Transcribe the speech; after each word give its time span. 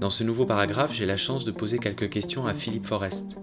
Dans 0.00 0.10
ce 0.10 0.22
nouveau 0.22 0.46
paragraphe, 0.46 0.94
j'ai 0.94 1.06
la 1.06 1.16
chance 1.16 1.44
de 1.44 1.50
poser 1.50 1.78
quelques 1.78 2.10
questions 2.10 2.46
à 2.46 2.54
Philippe 2.54 2.84
Forest. 2.84 3.38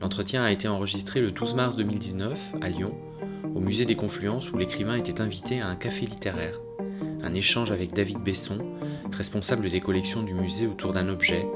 L'entretien 0.00 0.42
a 0.42 0.50
été 0.50 0.66
enregistré 0.66 1.20
le 1.20 1.30
12 1.30 1.54
mars 1.54 1.76
2019 1.76 2.54
à 2.60 2.68
Lyon, 2.68 2.94
au 3.54 3.60
musée 3.60 3.84
des 3.84 3.94
Confluences 3.94 4.50
où 4.50 4.58
l'écrivain 4.58 4.96
était 4.96 5.20
invité 5.20 5.60
à 5.60 5.68
un 5.68 5.76
café 5.76 6.06
littéraire. 6.06 6.60
Un 7.22 7.34
échange 7.34 7.70
avec 7.70 7.92
David 7.92 8.18
Besson, 8.18 8.58
responsable 9.12 9.70
des 9.70 9.80
collections 9.80 10.22
du 10.22 10.34
musée 10.34 10.66
autour 10.66 10.92
d'un 10.92 11.08
objet, 11.08 11.46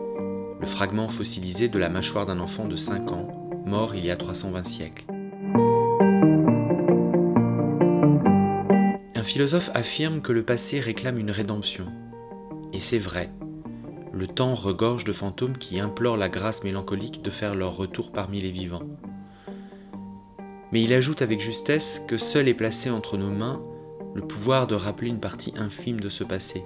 le 0.61 0.67
fragment 0.67 1.09
fossilisé 1.09 1.69
de 1.69 1.79
la 1.79 1.89
mâchoire 1.89 2.27
d'un 2.27 2.39
enfant 2.39 2.67
de 2.67 2.77
5 2.77 3.11
ans, 3.11 3.29
mort 3.65 3.95
il 3.95 4.07
y 4.07 4.11
a 4.11 4.17
320 4.17 4.67
siècles. 4.67 5.05
Un 9.15 9.23
philosophe 9.23 9.71
affirme 9.75 10.21
que 10.21 10.33
le 10.33 10.45
passé 10.45 10.81
réclame 10.81 11.18
une 11.18 11.32
rédemption. 11.32 11.86
Et 12.79 12.81
c'est 12.81 13.00
vrai. 13.00 13.29
Le 14.13 14.29
temps 14.29 14.55
regorge 14.55 15.03
de 15.03 15.13
fantômes 15.13 15.59
qui 15.59 15.81
implorent 15.81 16.17
la 16.17 16.29
grâce 16.29 16.63
mélancolique 16.63 17.23
de 17.23 17.31
faire 17.31 17.57
leur 17.57 17.77
retour 17.77 18.13
parmi 18.13 18.41
les 18.41 18.53
vivants. 18.53 18.86
Mais 20.71 20.85
il 20.85 20.95
ajoute 20.95 21.21
avec 21.21 21.41
justesse 21.41 22.00
que 22.07 22.17
seul 22.17 22.46
est 22.46 22.55
placé 22.55 22.89
entre 22.89 23.17
nos 23.17 23.33
mains 23.33 23.61
le 24.14 24.22
pouvoir 24.22 24.69
de 24.69 24.77
rappeler 24.77 25.09
une 25.09 25.19
partie 25.19 25.53
infime 25.57 25.99
de 25.99 26.09
ce 26.09 26.22
passé. 26.22 26.63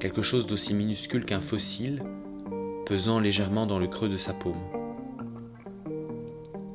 Quelque 0.00 0.20
chose 0.20 0.48
d'aussi 0.48 0.74
minuscule 0.74 1.24
qu'un 1.24 1.40
fossile, 1.40 2.02
pesant 2.86 3.20
légèrement 3.20 3.66
dans 3.66 3.78
le 3.78 3.86
creux 3.86 4.08
de 4.08 4.16
sa 4.16 4.34
paume. 4.34 4.64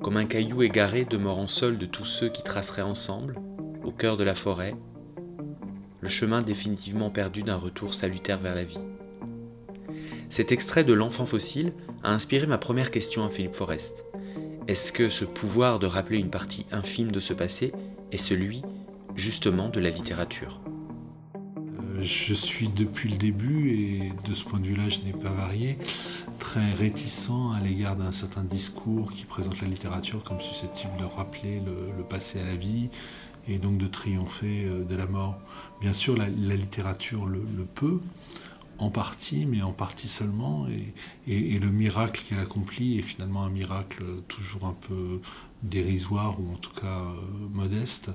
Comme 0.01 0.15
un 0.15 0.27
caillou 0.27 0.63
égaré 0.63 1.03
demeurant 1.03 1.47
seul 1.47 1.77
de 1.77 1.85
tous 1.85 2.05
ceux 2.05 2.29
qui 2.29 2.41
traceraient 2.41 2.83
ensemble, 2.83 3.35
au 3.83 3.91
cœur 3.91 4.15
de 4.15 4.23
la 4.23 4.33
forêt, 4.33 4.75
le 6.05 6.11
chemin 6.11 6.43
définitivement 6.43 7.09
perdu 7.09 7.41
d'un 7.41 7.55
retour 7.55 7.95
salutaire 7.95 8.37
vers 8.37 8.53
la 8.53 8.63
vie. 8.63 8.77
Cet 10.29 10.51
extrait 10.51 10.83
de 10.83 10.93
L'enfant 10.93 11.25
fossile 11.25 11.73
a 12.03 12.11
inspiré 12.11 12.45
ma 12.45 12.59
première 12.59 12.91
question 12.91 13.25
à 13.25 13.29
Philippe 13.29 13.55
Forest. 13.55 14.05
Est-ce 14.67 14.91
que 14.91 15.09
ce 15.09 15.25
pouvoir 15.25 15.79
de 15.79 15.87
rappeler 15.87 16.19
une 16.19 16.29
partie 16.29 16.67
infime 16.71 17.11
de 17.11 17.19
ce 17.19 17.33
passé 17.33 17.73
est 18.11 18.17
celui, 18.17 18.61
justement, 19.15 19.67
de 19.69 19.79
la 19.79 19.89
littérature? 19.89 20.61
Euh, 21.75 22.01
Je 22.01 22.35
suis 22.35 22.67
depuis 22.67 23.09
le 23.09 23.17
début, 23.17 23.71
et 23.71 24.29
de 24.29 24.33
ce 24.35 24.45
point 24.45 24.59
de 24.59 24.67
vue-là, 24.67 24.89
je 24.89 24.99
n'ai 24.99 25.11
pas 25.11 25.31
varié, 25.31 25.79
très 26.37 26.73
réticent 26.73 27.55
à 27.57 27.63
l'égard 27.63 27.95
d'un 27.95 28.11
certain 28.11 28.43
discours 28.43 29.11
qui 29.11 29.25
présente 29.25 29.59
la 29.59 29.67
littérature 29.67 30.23
comme 30.23 30.39
susceptible 30.39 30.93
de 30.99 31.05
rappeler 31.05 31.63
le, 31.65 32.03
passé 32.03 32.39
à 32.39 32.45
la 32.45 32.55
vie, 32.55 32.89
et 33.47 33.57
donc 33.57 33.77
de 33.77 33.87
triompher 33.87 34.65
euh, 34.65 34.83
de 34.83 34.95
la 34.95 35.05
mort. 35.05 35.39
Bien 35.81 35.93
sûr, 35.93 36.17
la, 36.17 36.27
littérature 36.27 37.25
le, 37.25 37.41
peut, 37.73 37.99
en 38.77 38.89
partie, 38.89 39.45
mais 39.45 39.61
en 39.61 39.71
partie 39.71 40.07
seulement, 40.07 40.67
et, 41.27 41.59
le 41.59 41.69
miracle 41.69 42.23
qu'elle 42.27 42.39
accomplit 42.39 42.99
est 42.99 43.03
finalement 43.03 43.43
un 43.43 43.49
miracle 43.49 44.03
toujours 44.27 44.65
un 44.65 44.75
peu 44.87 45.21
dérisoire, 45.63 46.39
ou 46.39 46.53
en 46.53 46.57
tout 46.57 46.73
cas 46.79 47.01
euh, 47.01 47.13
modeste. 47.53 48.11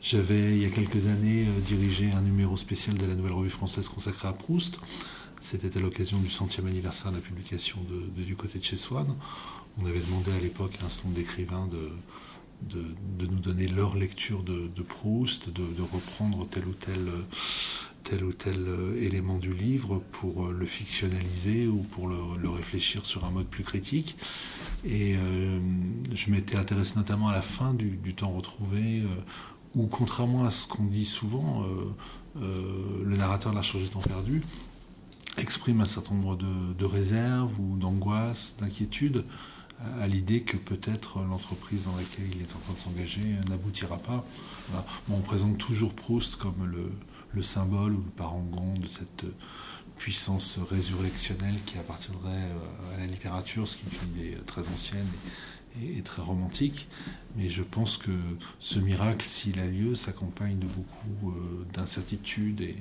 J'avais, 0.00 0.56
il 0.56 0.62
y 0.62 0.66
a 0.66 0.70
quelques 0.70 1.06
années, 1.06 1.46
euh, 1.48 1.60
dirigé 1.60 2.10
un 2.12 2.22
numéro 2.22 2.56
spécial 2.56 2.96
de 2.96 3.06
la 3.06 3.14
Nouvelle 3.14 3.32
Revue 3.32 3.50
Française 3.50 3.88
consacré 3.88 4.28
à 4.28 4.32
Proust. 4.32 4.78
C'était 5.40 5.76
à 5.76 5.80
l'occasion 5.80 6.18
du 6.18 6.30
centième 6.30 6.66
anniversaire 6.66 7.10
de 7.10 7.16
la 7.16 7.22
publication 7.22 7.78
de, 7.88 8.22
Du 8.22 8.36
côté 8.36 8.58
de 8.58 8.64
chez 8.64 8.76
Swann. 8.76 9.14
On 9.80 9.86
avait 9.86 10.00
demandé 10.00 10.32
à 10.32 10.40
l'époque 10.40 10.72
à 10.82 10.86
un 10.86 10.88
certain 10.88 11.08
nombre 11.08 11.18
d'écrivains 11.18 11.68
de, 11.68 11.90
de, 12.62 13.26
nous 13.26 13.40
donner 13.40 13.66
leur 13.66 13.96
lecture 13.96 14.42
de, 14.42 14.82
Proust, 14.82 15.50
de, 15.50 15.82
reprendre 15.82 16.46
tel 16.48 16.66
ou 16.66 16.72
tel, 16.72 16.98
tel 18.04 18.24
ou 18.24 18.32
tel 18.32 18.56
euh, 18.66 19.02
élément 19.02 19.38
du 19.38 19.52
livre 19.52 20.02
pour 20.12 20.46
euh, 20.46 20.52
le 20.52 20.66
fictionnaliser 20.66 21.66
ou 21.66 21.78
pour 21.78 22.08
le, 22.08 22.48
réfléchir 22.48 23.06
sur 23.06 23.24
un 23.24 23.30
mode 23.30 23.46
plus 23.46 23.64
critique. 23.64 24.16
Et 24.84 25.16
euh, 25.16 25.60
je 26.12 26.30
m'étais 26.30 26.56
intéressé 26.56 26.94
notamment 26.96 27.28
à 27.28 27.32
la 27.32 27.42
fin 27.42 27.74
du, 27.74 28.14
temps 28.14 28.32
retrouvé, 28.32 29.02
où 29.74 29.86
contrairement 29.86 30.44
à 30.44 30.50
ce 30.50 30.66
qu'on 30.66 30.84
dit 30.84 31.04
souvent, 31.04 31.64
le 32.36 33.16
narrateur 33.16 33.52
de 33.52 33.56
la 33.56 33.62
charge 33.62 33.84
du 33.84 33.90
temps 33.90 34.00
perdu 34.00 34.42
exprime 35.36 35.80
un 35.80 35.86
certain 35.86 36.14
nombre 36.14 36.36
de, 36.36 36.72
de 36.76 36.84
réserves 36.84 37.52
ou 37.60 37.76
d'angoisses, 37.76 38.56
d'inquiétudes 38.58 39.24
à 40.00 40.08
l'idée 40.08 40.42
que 40.42 40.56
peut-être 40.56 41.20
l'entreprise 41.22 41.84
dans 41.84 41.96
laquelle 41.96 42.26
il 42.34 42.42
est 42.42 42.56
en 42.56 42.58
train 42.58 42.72
de 42.72 42.78
s'engager 42.78 43.20
n'aboutira 43.48 43.98
pas. 43.98 44.26
on 45.10 45.20
présente 45.20 45.58
toujours 45.58 45.94
Proust 45.94 46.36
comme 46.36 46.66
le, 46.66 47.42
symbole 47.42 47.92
ou 47.92 48.02
le 48.04 48.10
parangon 48.16 48.74
de 48.80 48.88
cette 48.88 49.24
puissance 49.98 50.58
résurrectionnelle 50.70 51.56
qui 51.66 51.78
appartiendrait 51.78 52.30
euh, 52.30 52.94
à 52.94 52.98
la 53.00 53.06
littérature, 53.06 53.68
ce 53.68 53.76
qui 53.76 53.84
est 53.86 54.34
une 54.34 54.42
très 54.44 54.68
ancienne 54.68 55.06
et, 55.82 56.02
très 56.02 56.22
romantique. 56.22 56.88
Mais 57.36 57.48
je 57.48 57.62
pense 57.62 57.96
que 57.96 58.12
ce 58.58 58.78
miracle, 58.78 59.26
s'il 59.28 59.60
a 59.60 59.66
lieu, 59.66 59.94
s'accompagne 59.94 60.58
de 60.58 60.66
beaucoup 60.66 61.30
euh, 61.30 61.66
d'incertitudes 61.72 62.60
et, 62.60 62.76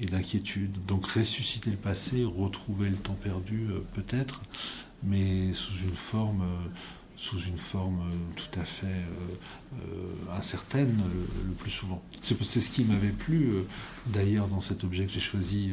et 0.00 0.06
d'inquiétudes. 0.06 0.84
Donc 0.86 1.06
ressusciter 1.06 1.70
le 1.70 1.76
passé, 1.76 2.24
retrouver 2.24 2.90
le 2.90 2.96
temps 2.96 3.14
perdu, 3.14 3.66
euh, 3.70 3.80
peut-être, 3.94 4.42
mais 5.02 5.52
sous 5.52 5.74
une 5.84 5.94
forme, 5.94 6.42
euh, 6.42 6.68
sous 7.16 7.40
une 7.40 7.56
forme 7.56 8.00
euh, 8.00 8.14
tout 8.36 8.60
à 8.60 8.64
fait 8.64 9.04
incertaine 10.32 11.00
le, 11.46 11.52
plus 11.54 11.70
souvent. 11.70 12.02
C'est 12.22 12.60
ce 12.60 12.70
qui 12.70 12.84
m'avait 12.84 13.08
plu 13.08 13.50
d'ailleurs 14.06 14.48
dans 14.48 14.60
cet 14.60 14.84
objet 14.84 15.06
que 15.06 15.12
j'ai 15.12 15.20
choisi 15.20 15.72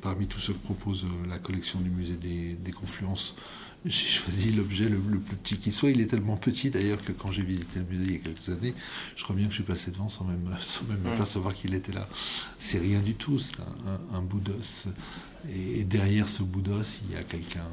parmi 0.00 0.26
tous 0.26 0.40
ceux 0.40 0.52
que 0.52 0.58
propose 0.58 1.06
la 1.28 1.38
collection 1.38 1.80
du 1.80 1.90
musée 1.90 2.14
des, 2.14 2.72
Confluences. 2.72 3.36
J'ai 3.84 4.06
choisi 4.06 4.52
l'objet 4.52 4.88
le, 4.88 4.98
plus 4.98 5.36
petit 5.36 5.56
qui 5.58 5.70
soit. 5.70 5.90
Il 5.90 6.00
est 6.00 6.06
tellement 6.06 6.36
petit 6.36 6.70
d'ailleurs 6.70 7.02
que 7.04 7.12
quand 7.12 7.30
j'ai 7.30 7.42
visité 7.42 7.80
le 7.80 7.84
musée 7.84 8.04
il 8.06 8.12
y 8.12 8.16
a 8.16 8.18
quelques 8.18 8.48
années, 8.48 8.74
je 9.14 9.22
crois 9.24 9.36
bien 9.36 9.46
que 9.46 9.50
je 9.50 9.56
suis 9.56 9.64
passé 9.64 9.90
devant 9.90 10.08
sans 10.08 10.24
même, 10.24 10.48
sans 10.60 10.84
même 10.86 11.00
qu'il 11.54 11.74
était 11.74 11.92
là. 11.92 12.08
C'est 12.58 12.78
rien 12.78 13.00
du 13.00 13.14
tout, 13.14 13.38
c'est 13.38 13.60
un, 13.60 14.16
un 14.16 14.22
bout 14.22 14.40
d'os 14.40 14.88
et, 15.52 15.84
derrière 15.84 16.28
ce 16.28 16.42
bout 16.42 16.60
d'os, 16.60 17.02
il 17.04 17.14
y 17.14 17.16
a 17.16 17.22
quelqu'un 17.22 17.68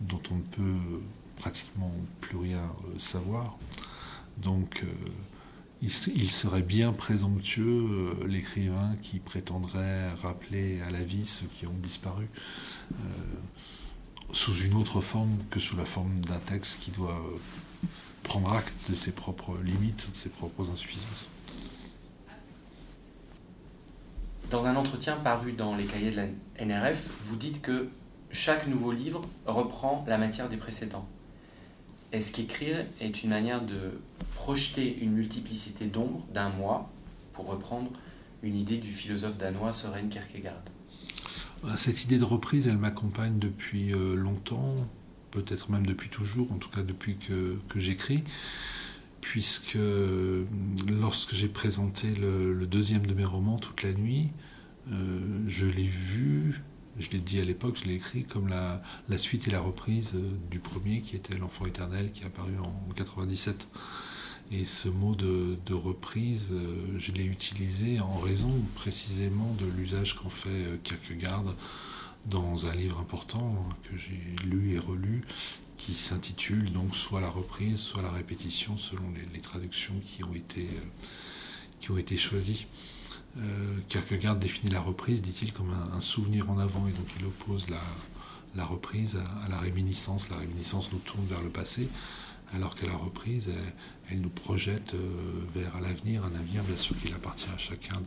dont 0.00 0.20
on 0.30 0.36
ne 0.36 0.42
peut 0.42 1.00
pratiquement 1.36 1.92
plus 2.20 2.36
rien 2.36 2.62
euh, 2.62 2.98
savoir. 2.98 3.56
Donc, 4.38 4.84
euh, 4.84 5.10
il, 5.80 5.90
serait 5.90 6.62
bien 6.62 6.92
présomptueux, 6.92 7.86
euh, 8.22 8.26
l'écrivain 8.26 8.96
qui 9.02 9.20
prétendrait 9.20 10.12
rappeler 10.14 10.80
à 10.80 10.90
la 10.90 11.02
vie 11.02 11.26
ceux 11.26 11.46
qui 11.46 11.66
ont 11.66 11.78
disparu, 11.80 12.26
sous 14.32 14.54
une 14.64 14.74
autre 14.74 15.00
forme 15.00 15.36
que 15.50 15.60
sous 15.60 15.76
la 15.76 15.84
forme 15.84 16.20
d'un 16.20 16.38
texte 16.38 16.80
qui 16.80 16.90
doit 16.90 17.20
prendre 18.22 18.52
acte 18.52 18.74
de 18.90 18.94
ses 18.94 19.12
propres 19.12 19.56
limites, 19.64 20.10
de 20.10 20.16
ses 20.16 20.28
propres 20.28 20.70
insuffisances. 20.70 21.28
Dans 24.50 24.66
un 24.66 24.76
entretien 24.76 25.16
paru 25.16 25.52
dans 25.52 25.76
les 25.76 25.84
cahiers 25.84 26.10
de 26.10 26.16
la 26.16 26.64
NRF, 26.64 27.08
vous 27.20 27.36
dites 27.36 27.60
que 27.60 27.88
chaque 28.30 28.66
nouveau 28.66 28.92
livre 28.92 29.22
reprend 29.46 30.04
la 30.06 30.18
matière 30.18 30.48
des 30.48 30.56
précédents. 30.56 31.06
Est-ce 32.12 32.32
qu'écrire 32.32 32.86
est 33.00 33.22
une 33.22 33.30
manière 33.30 33.60
de 33.60 34.00
projeter 34.34 34.98
une 35.00 35.12
multiplicité 35.12 35.86
d'ombres 35.86 36.24
d'un 36.32 36.48
moi, 36.48 36.90
pour 37.34 37.46
reprendre 37.46 37.90
une 38.42 38.56
idée 38.56 38.78
du 38.78 38.92
philosophe 38.92 39.36
danois 39.36 39.72
Søren 39.72 40.08
Kierkegaard? 40.08 40.62
Cette 41.76 42.04
idée 42.04 42.18
de 42.18 42.24
reprise, 42.24 42.68
elle 42.68 42.78
m'accompagne 42.78 43.38
depuis 43.38 43.92
euh, 43.92 44.14
longtemps, 44.14 44.74
peut-être 45.30 45.70
même 45.70 45.86
depuis 45.86 46.08
toujours, 46.08 46.52
en 46.52 46.56
tout 46.56 46.70
cas 46.70 46.82
depuis 46.82 47.16
que, 47.16 47.58
que 47.68 47.78
j'écris 47.78 48.24
puisque 49.20 49.76
euh, 49.76 50.44
lorsque 50.88 51.34
j'ai 51.34 51.48
présenté 51.48 52.14
le, 52.14 52.66
deuxième 52.66 53.06
de 53.06 53.14
mes 53.14 53.24
romans, 53.24 53.58
Toute 53.58 53.82
la 53.82 53.92
nuit, 53.92 54.30
euh, 54.90 55.42
je 55.46 55.66
l'ai 55.66 55.86
vu, 55.86 56.62
je 56.98 57.10
l'ai 57.10 57.18
dit 57.18 57.40
à 57.40 57.44
l'époque, 57.44 57.76
je 57.82 57.88
l'ai 57.88 57.94
écrit 57.94 58.24
comme 58.24 58.48
la, 58.48 58.82
suite 59.18 59.48
et 59.48 59.50
la 59.50 59.60
reprise 59.60 60.14
du 60.50 60.58
premier 60.58 61.00
qui 61.00 61.16
était 61.16 61.36
L'enfant 61.36 61.66
éternel 61.66 62.12
qui 62.12 62.22
est 62.22 62.26
apparu 62.26 62.52
en 62.62 62.92
97. 62.94 63.68
Et 64.50 64.64
ce 64.64 64.88
mot 64.88 65.14
de, 65.14 65.74
reprise, 65.74 66.52
je 66.96 67.12
l'ai 67.12 67.24
utilisé 67.24 68.00
en 68.00 68.18
raison 68.18 68.50
précisément 68.74 69.54
de 69.60 69.66
l'usage 69.66 70.14
qu'en 70.14 70.30
fait 70.30 70.80
Kierkegaard 70.82 71.44
dans 72.26 72.66
un 72.66 72.74
livre 72.74 72.98
important 72.98 73.54
que 73.84 73.96
j'ai 73.96 74.20
lu 74.46 74.74
et 74.74 74.78
relu, 74.78 75.24
qui 75.76 75.94
s'intitule 75.94 76.72
donc 76.72 76.94
soit 76.94 77.20
la 77.20 77.30
reprise, 77.30 77.78
soit 77.78 78.02
la 78.02 78.10
répétition, 78.10 78.76
selon 78.76 79.04
les, 79.32 79.40
traductions 79.40 79.94
qui 80.06 80.24
ont 80.24 80.34
été, 80.34 80.62
euh, 80.62 80.86
qui 81.80 81.90
ont 81.90 81.98
été 81.98 82.16
choisies. 82.16 82.66
Euh, 83.38 83.76
Kierkegaard 83.88 84.36
définit 84.36 84.72
la 84.72 84.80
reprise, 84.80 85.22
dit-il, 85.22 85.52
comme 85.52 85.72
un, 85.72 86.00
souvenir 86.00 86.50
en 86.50 86.58
avant, 86.58 86.86
et 86.88 86.90
donc 86.90 87.06
il 87.18 87.24
oppose 87.24 87.66
la 87.70 88.64
reprise 88.64 89.16
à, 89.16 89.48
la 89.48 89.58
réminiscence. 89.58 90.28
La 90.28 90.36
réminiscence 90.36 90.90
nous 90.92 90.98
tourne 90.98 91.24
vers 91.26 91.42
le 91.42 91.50
passé, 91.50 91.88
alors 92.54 92.74
que 92.74 92.86
la 92.86 92.96
reprise, 92.96 93.50
elle, 94.10 94.20
nous 94.20 94.30
projette 94.30 94.94
vers 95.54 95.80
l'avenir, 95.80 96.24
un 96.24 96.34
avenir 96.34 96.62
bien 96.64 96.76
sûr 96.76 96.96
qu'il 96.98 97.12
appartient 97.14 97.50
à 97.54 97.58
chacun 97.58 98.00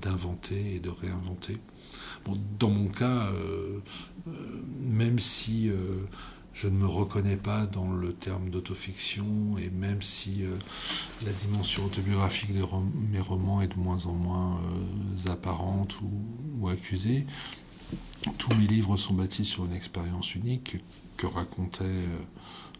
d'inventer 0.00 0.74
et 0.74 0.78
de 0.78 0.90
réinventer. 0.90 1.58
Dans 2.58 2.68
mon 2.68 2.88
cas, 2.88 3.30
même 4.80 5.18
si 5.18 5.70
je 6.54 6.68
ne 6.68 6.76
me 6.76 6.86
reconnais 6.86 7.36
pas 7.36 7.66
dans 7.66 7.90
le 7.92 8.12
terme 8.12 8.50
d'autofiction 8.50 9.56
et 9.58 9.70
même 9.70 10.02
si 10.02 10.44
euh, 10.44 10.56
la 11.24 11.32
dimension 11.32 11.84
autobiographique 11.84 12.52
de 12.54 12.62
mes 13.10 13.20
romans 13.20 13.62
est 13.62 13.68
de 13.68 13.78
moins 13.78 14.04
en 14.06 14.12
moins 14.12 14.60
euh, 15.26 15.32
apparente 15.32 15.98
ou, 16.60 16.68
accusée, 16.68 17.26
tous 18.38 18.54
mes 18.54 18.66
livres 18.66 18.96
sont 18.96 19.14
bâtis 19.14 19.44
sur 19.44 19.64
une 19.64 19.72
expérience 19.72 20.34
unique 20.34 20.76
que 21.16 21.26
racontait 21.26 21.84
euh, 21.84 22.18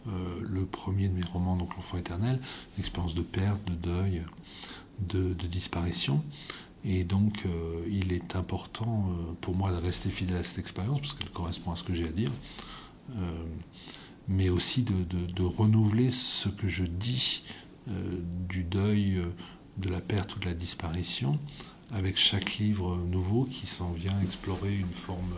le 0.05 0.65
premier 0.65 1.07
de 1.07 1.13
mes 1.13 1.23
romans, 1.23 1.55
donc 1.55 1.75
L'enfant 1.75 1.97
éternel, 1.97 2.39
une 2.77 2.81
expérience 2.81 3.15
de 3.15 3.21
perte, 3.21 3.63
de 3.65 3.73
deuil, 3.73 4.23
de, 4.99 5.33
disparition. 5.47 6.23
Et 6.83 7.03
donc, 7.03 7.45
il 7.89 8.11
est 8.11 8.35
important 8.35 9.07
pour 9.39 9.55
moi 9.55 9.71
de 9.71 9.77
rester 9.77 10.09
fidèle 10.09 10.37
à 10.37 10.43
cette 10.43 10.59
expérience 10.59 10.99
parce 10.99 11.13
qu'elle 11.13 11.29
correspond 11.29 11.71
à 11.71 11.75
ce 11.75 11.83
que 11.83 11.93
j'ai 11.93 12.07
à 12.07 12.11
dire. 12.11 12.31
Euh, 13.17 13.45
mais 14.29 14.49
aussi 14.49 14.83
de, 14.83 15.43
renouveler 15.43 16.09
ce 16.09 16.47
que 16.47 16.69
je 16.69 16.85
dis 16.85 17.43
euh, 17.89 17.91
du 18.47 18.63
deuil, 18.63 19.17
euh, 19.17 19.25
de 19.77 19.89
la 19.89 19.99
perte 19.99 20.37
ou 20.37 20.39
de 20.39 20.45
la 20.45 20.53
disparition, 20.53 21.37
avec 21.91 22.17
chaque 22.17 22.55
livre 22.55 22.95
nouveau 22.95 23.43
qui 23.43 23.67
s'en 23.67 23.91
vient 23.91 24.17
explorer 24.21 24.73
une 24.73 24.93
forme 24.93 25.33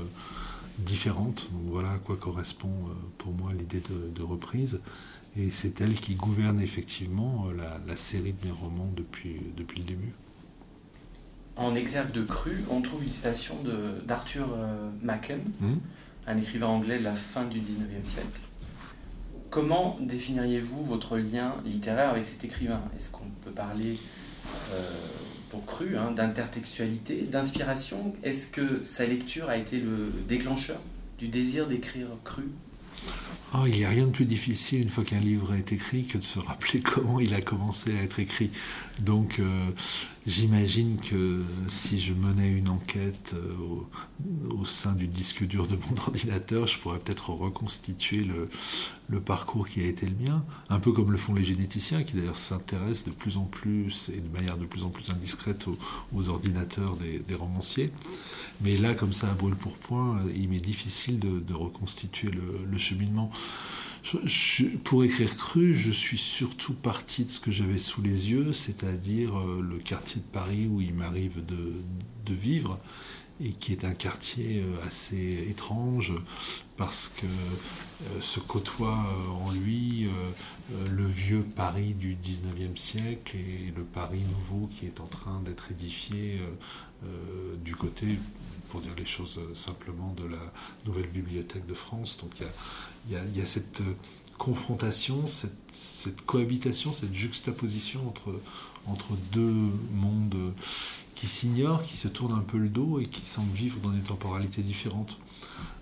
différente. 0.80 1.50
Donc 1.51 1.72
voilà 1.72 1.92
à 1.92 1.98
quoi 1.98 2.18
correspond 2.18 2.74
pour 3.18 3.33
moi 3.33 3.51
l'idée 3.57 3.81
de, 3.89 4.24
reprise. 4.24 4.80
Et 5.38 5.51
c'est 5.51 5.81
elle 5.81 5.94
qui 5.94 6.16
gouverne 6.16 6.62
effectivement 6.62 7.48
la, 7.56 7.95
série 7.95 8.33
de 8.33 8.48
mes 8.48 8.51
romans 8.51 8.92
depuis, 8.95 9.42
depuis 9.57 9.80
le 9.80 9.86
début. 9.86 10.13
En 11.57 11.75
exergue 11.75 12.12
de 12.12 12.24
Cru, 12.24 12.63
on 12.69 12.81
trouve 12.81 13.04
une 13.04 13.12
citation 13.12 13.56
d'Arthur 14.06 14.48
Machen. 15.01 15.39
Hum 15.62 15.80
un 16.27 16.38
écrivain 16.38 16.68
anglais 16.68 17.00
de 17.00 17.04
la 17.04 17.16
fin 17.16 17.45
du 17.45 17.60
19e 17.60 18.04
siècle. 18.04 18.39
Comment 19.50 19.98
définiriez-vous 20.01 20.83
votre 20.83 21.18
lien 21.18 21.56
littéraire 21.66 22.10
avec 22.10 22.25
cet 22.25 22.44
écrivain? 22.44 22.81
Est-ce 22.98 23.12
qu'on 23.12 23.30
peut 23.44 23.51
parler, 23.51 23.98
euh, 24.72 24.81
pour 25.56 25.66
cru, 25.66 25.96
hein, 25.96 26.12
d'intertextualité, 26.12 27.22
d'inspiration 27.22 28.13
Est-ce 28.24 28.48
que 28.50 28.84
sa 28.84 29.06
lecture 29.06 29.48
a 29.50 29.56
été 29.56 29.80
le 29.80 30.12
déclencheur 30.28 30.81
du 31.18 31.30
désir 31.30 31.68
d'écrire 31.68 32.07
cru? 32.25 32.44
Oh, 33.54 33.63
il 33.66 33.78
n'y 33.78 33.86
a 33.86 33.90
rien 33.90 34.06
de 34.06 34.12
plus 34.12 34.25
difficile 34.25 34.81
une 34.81 34.90
fois 34.90 35.06
qu'un 35.06 35.19
livre 35.19 35.54
est 35.54 35.72
écrit 35.72 36.04
que 36.04 36.18
de 36.18 36.24
se 36.24 36.40
rappeler 36.40 36.81
comment 36.84 37.22
il 37.22 37.34
a 37.34 37.40
commencé 37.40 37.98
à 37.98 38.04
être 38.04 38.19
écrit. 38.19 38.50
Donc 39.00 39.40
euh, 39.40 39.69
j'imagine 40.25 40.98
que 40.98 41.44
si 41.68 42.00
je 42.00 42.13
menais 42.13 42.50
une 42.50 42.69
enquête 42.69 43.36
euh, 43.36 44.56
au, 44.56 44.66
sein 44.66 44.94
du 44.94 45.07
disque 45.07 45.45
dur 45.45 45.68
de 45.68 45.75
mon 45.75 46.01
ordinateur, 46.07 46.68
je 46.68 46.80
pourrais 46.80 47.00
peut-être 47.00 47.30
reconstituer 47.30 48.25
le, 48.25 48.50
parcours 49.19 49.68
qui 49.68 49.81
a 49.81 49.86
été 49.86 50.06
le 50.07 50.16
mien, 50.16 50.44
un 50.69 50.80
peu 50.80 50.92
comme 50.92 51.12
le 51.12 51.18
font 51.18 51.33
les 51.33 51.44
généticiens 51.44 52.04
qui 52.04 52.13
d'ailleurs 52.13 52.36
s'intéressent 52.36 53.06
de 53.06 53.12
plus 53.12 53.38
en 53.38 53.45
plus 53.45 54.10
et 54.10 54.19
de 54.19 54.27
manière 54.27 54.57
de 54.57 54.66
plus 54.66 54.83
en 54.83 54.89
plus 54.89 55.10
indiscrète 55.12 55.68
aux, 55.68 56.30
ordinateurs 56.30 56.98
des, 56.98 57.36
romanciers. 57.36 57.92
Mais 58.62 58.75
là, 58.75 58.94
comme 58.94 59.13
ça, 59.13 59.30
à 59.30 59.33
brûle 59.33 59.56
pour 59.56 59.77
point, 59.77 60.22
il 60.36 60.50
m'est 60.50 60.57
difficile 60.57 61.19
de, 61.19 61.54
reconstituer 61.54 62.31
le 62.31 62.77
cheminement 62.77 63.31
pour 64.84 65.04
écrire 65.04 65.36
cru, 65.36 65.74
je 65.74 65.92
suis 65.92 66.18
surtout 66.18 66.74
parti 66.74 67.25
de 67.25 67.30
ce 67.30 67.40
que 67.40 67.52
j'avais 67.52 67.80
sous 67.80 68.02
les 68.02 68.31
yeux, 68.31 68.54
c'est-à-dire 68.54 69.38
euh, 69.38 69.62
le 69.62 69.78
quartier 69.78 70.22
de 70.22 70.28
Paris 70.28 70.68
où 70.68 70.80
il 70.81 70.94
m'arrive 70.94 71.44
de, 71.44 72.34
vivre, 72.34 72.80
et 73.42 73.52
qui 73.52 73.72
est 73.72 73.84
un 73.84 73.94
quartier 73.94 74.62
euh, 74.62 74.88
assez 74.88 75.48
étrange 75.50 76.13
parce 76.78 77.10
que 77.10 77.25
euh, 77.25 78.22
se 78.22 78.40
côtoie 78.40 78.98
en 79.44 79.52
lui 79.52 80.08
le 80.92 81.06
vieux 81.06 81.44
Paris 81.56 81.94
du 81.94 82.16
19e 82.16 82.75
siècle 82.75 83.38
et 83.38 83.74
le 83.75 83.84
Paris 83.84 84.24
nouveau 84.30 84.68
qui 84.68 84.86
est 84.86 85.00
en 85.00 85.06
train 85.06 85.40
d'être 85.42 85.72
édifié 85.72 86.42
du 87.63 87.75
côté, 87.75 88.19
pour 88.69 88.81
dire 88.81 88.92
les 88.98 89.06
choses 89.06 89.40
simplement, 89.54 90.13
de 90.18 90.28
la 90.28 90.51
nouvelle 90.86 91.08
bibliothèque 91.08 91.66
de 91.66 91.74
France. 91.74 92.18
Donc 92.18 92.31
il 92.40 92.44
y 92.44 92.46
a 92.46 92.51
il 93.10 93.38
y, 93.38 93.42
a, 93.42 93.46
cette 93.46 93.81
euh, 93.81 93.94
confrontation, 94.38 95.25
cette, 95.28 96.25
cohabitation, 96.25 96.92
cette 96.92 97.13
juxtaposition 97.13 98.07
entre, 98.07 98.40
entre 98.88 99.13
deux 99.31 99.69
mondes 99.94 100.54
qui 101.13 101.28
s'ignorent, 101.28 101.84
qui 101.84 101.98
se 101.98 102.07
tournent 102.07 102.38
un 102.38 102.44
peu 102.46 102.57
le 102.57 102.69
dos 102.69 103.00
et 103.00 103.04
qui 103.04 103.25
semblent 103.25 103.54
vivre 103.54 103.80
dans 103.80 103.92
des 103.92 104.02
temporalités 104.02 104.62
différentes. 104.62 105.19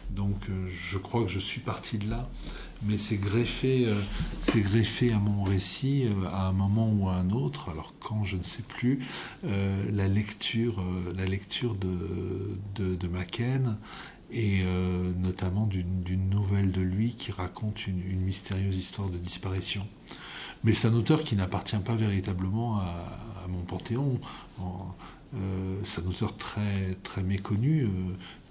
Donc 0.10 0.36
euh, 0.50 0.68
je 0.68 0.98
crois 1.00 1.24
que 1.24 1.30
je 1.30 1.40
suis 1.40 1.62
parti 1.62 1.98
de 1.98 2.08
là, 2.08 2.30
mais 2.84 3.00
c'est 3.00 3.18
greffé, 3.18 3.86
euh, 3.88 4.62
greffé 4.62 5.12
à 5.12 5.18
mon 5.18 5.44
récit 5.44 6.08
à 6.28 6.50
un 6.50 6.54
moment 6.54 6.92
ou 6.92 7.10
à 7.10 7.14
un 7.14 7.32
autre. 7.32 7.70
Alors 7.70 7.96
quand 8.00 8.24
je 8.24 8.36
ne 8.36 8.44
sais 8.44 8.62
plus, 8.62 9.00
la 9.44 10.08
lecture, 10.08 10.84
la 11.16 11.26
lecture 11.26 11.74
de, 11.74 12.58
de, 12.76 12.96
de 12.96 13.08
Macken 13.08 13.78
et 14.34 14.62
euh, 14.64 15.14
notamment 15.14 15.68
d'une 15.68 16.30
nouvelle 16.30 16.72
de 16.72 16.82
lui 16.82 17.16
qui 17.16 17.32
raconte 17.32 17.88
une, 17.88 18.22
mystérieuse 18.22 18.78
histoire 18.78 19.10
de 19.10 19.18
disparition. 19.18 19.88
Mais 20.64 20.74
c'est 20.74 20.88
un 20.88 20.94
auteur 20.94 21.22
qui 21.22 21.36
n'appartient 21.36 21.78
pas 21.78 21.96
véritablement 21.96 22.80
à, 22.80 23.48
mon 23.48 23.62
panthéon. 23.62 24.20
Euh, 25.36 25.78
c'est 25.84 26.04
un 26.04 26.08
auteur 26.08 26.36
très, 26.36 26.96
très 27.04 27.22
méconnu, 27.22 27.84
euh, 27.84 27.90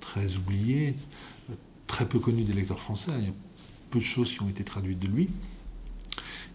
très 0.01 0.37
oublié, 0.37 0.95
très 1.87 2.07
peu 2.07 2.21
connu 2.21 2.43
des 2.45 2.53
lecteurs 2.53 2.81
français. 2.81 3.11
Il 3.19 3.25
y 3.25 3.29
a 3.29 3.33
peu 3.91 3.99
de 3.99 4.05
choses 4.05 4.33
qui 4.33 4.43
ont 4.43 4.49
été 4.49 4.63
traduites 4.63 5.01
de 5.01 5.09
lui. 5.09 5.31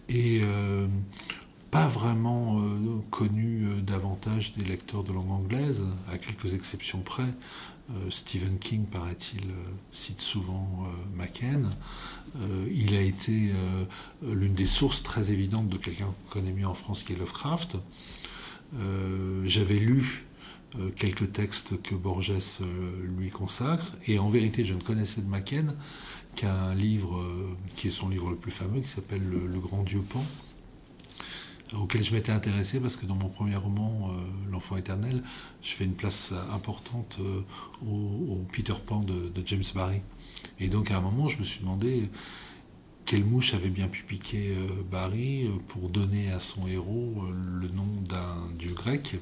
Et 0.08 0.40
pas 1.70 1.86
vraiment 1.86 2.62
connu 3.10 3.47
des 4.56 4.64
lecteurs 4.64 5.04
de 5.04 5.12
langue 5.12 5.30
anglaise, 5.30 5.82
à 6.12 6.18
quelques 6.18 6.54
exceptions 6.54 7.00
près. 7.00 7.22
Euh, 7.90 8.10
Stephen 8.10 8.58
King, 8.58 8.84
paraît-il, 8.84 9.40
euh, 9.40 9.54
cite 9.92 10.20
souvent 10.20 10.84
euh, 10.84 11.16
Machen. 11.16 11.70
il 12.70 12.94
a 12.94 13.00
été 13.00 13.52
l'une 14.22 14.52
des 14.52 14.66
sources 14.66 15.02
très 15.02 15.32
évidentes 15.32 15.68
de 15.68 15.78
quelqu'un 15.78 16.04
qu'on 16.04 16.40
connaît 16.40 16.52
mieux 16.52 16.66
en 16.66 16.74
France 16.74 17.02
qui 17.02 17.14
est 17.14 17.16
Lovecraft. 17.16 17.76
J'avais 19.44 19.78
lu 19.78 20.26
quelques 20.94 21.32
textes 21.32 21.80
que 21.82 21.94
Borges 21.94 22.60
lui 23.18 23.30
consacre, 23.30 23.94
et 24.06 24.18
en 24.18 24.28
vérité, 24.28 24.64
je 24.64 24.74
ne 24.74 24.80
connaissais 24.80 25.22
de 25.22 25.26
Machen 25.26 25.74
qu'un 26.36 26.74
livre 26.74 27.24
qui 27.74 27.88
est 27.88 27.90
son 27.90 28.10
livre 28.10 28.28
le 28.30 28.36
plus 28.36 28.52
fameux, 28.52 28.80
qui 28.80 28.88
s'appelle 28.88 29.26
le 29.26 29.58
Grand 29.58 29.82
Dieu 29.82 30.02
Pan, 30.02 30.24
auquel 31.76 32.02
je 32.02 32.14
m'étais 32.14 32.32
intéressé 32.32 32.80
parce 32.80 32.96
que 32.96 33.06
dans 33.06 33.14
mon 33.14 33.28
premier 33.28 33.56
roman, 33.56 34.10
euh, 34.10 34.50
L'enfant 34.50 34.76
éternel, 34.76 35.22
je 35.62 35.72
fais 35.72 35.84
une 35.84 35.94
place 35.94 36.32
importante 36.52 37.18
euh, 37.20 37.42
au, 37.86 38.44
Peter 38.50 38.74
Pan 38.84 39.00
de, 39.00 39.30
James 39.44 39.62
Barry. 39.74 40.00
Et 40.58 40.68
donc 40.68 40.90
à 40.90 40.96
un 40.96 41.00
moment, 41.00 41.28
je 41.28 41.38
me 41.38 41.44
suis 41.44 41.60
demandé 41.60 42.08
quelle 43.04 43.24
mouche 43.24 43.54
avait 43.54 43.68
bien 43.68 43.88
pu 43.88 44.02
piquer 44.02 44.54
euh, 44.56 44.82
Barry 44.90 45.48
pour 45.68 45.88
donner 45.90 46.30
à 46.32 46.40
son 46.40 46.66
héros 46.66 47.24
le 47.30 47.68
nom 47.68 47.86
d'un 48.08 48.50
dieu 48.58 48.72
grec. 48.72 49.16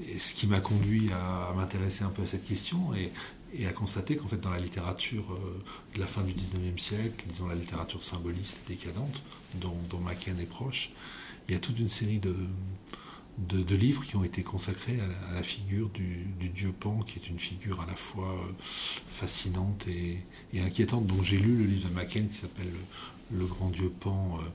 Et 0.00 0.18
ce 0.18 0.34
qui 0.34 0.46
m'a 0.46 0.60
conduit 0.60 1.10
à, 1.12 1.52
m'intéresser 1.54 2.04
un 2.04 2.10
peu 2.10 2.22
à 2.22 2.26
cette 2.26 2.44
question 2.46 2.92
et, 2.94 3.10
à 3.66 3.72
constater 3.72 4.14
qu'en 4.14 4.28
fait 4.28 4.36
dans 4.36 4.50
la 4.50 4.58
littérature 4.58 5.24
de 5.94 5.98
la 5.98 6.06
fin 6.06 6.22
du 6.22 6.34
19e 6.34 6.78
siècle, 6.78 7.24
disons 7.26 7.48
la 7.48 7.54
littérature 7.54 8.02
symboliste 8.02 8.58
et 8.66 8.74
décadente, 8.74 9.22
dont, 9.54 9.74
dont 9.88 9.98
Machen 9.98 10.38
est 10.38 10.44
proche, 10.44 10.92
il 11.48 11.54
y 11.54 11.56
a 11.56 11.60
toute 11.60 11.78
une 11.78 11.88
série 11.88 12.18
de, 12.18 12.34
de, 13.38 13.74
livres 13.74 14.04
qui 14.04 14.16
ont 14.16 14.24
été 14.24 14.42
consacrés 14.42 14.98
à 15.30 15.34
la, 15.34 15.42
figure 15.42 15.88
du, 15.90 16.26
dieu 16.54 16.72
Pan, 16.72 17.00
qui 17.00 17.18
est 17.18 17.28
une 17.28 17.38
figure 17.38 17.80
à 17.80 17.86
la 17.86 17.94
fois 17.94 18.32
euh, 18.32 18.52
fascinante 19.08 19.86
et, 19.86 20.18
inquiétante. 20.60 21.06
Donc 21.06 21.22
j'ai 21.22 21.38
lu 21.38 21.56
le 21.56 21.64
livre 21.64 21.88
de 21.88 21.94
Macken 21.94 22.28
qui 22.28 22.34
s'appelle 22.34 22.70
le, 23.32 23.46
grand 23.46 23.70
dieu 23.70 23.90
Pan 23.90 24.38
euh, 24.40 24.48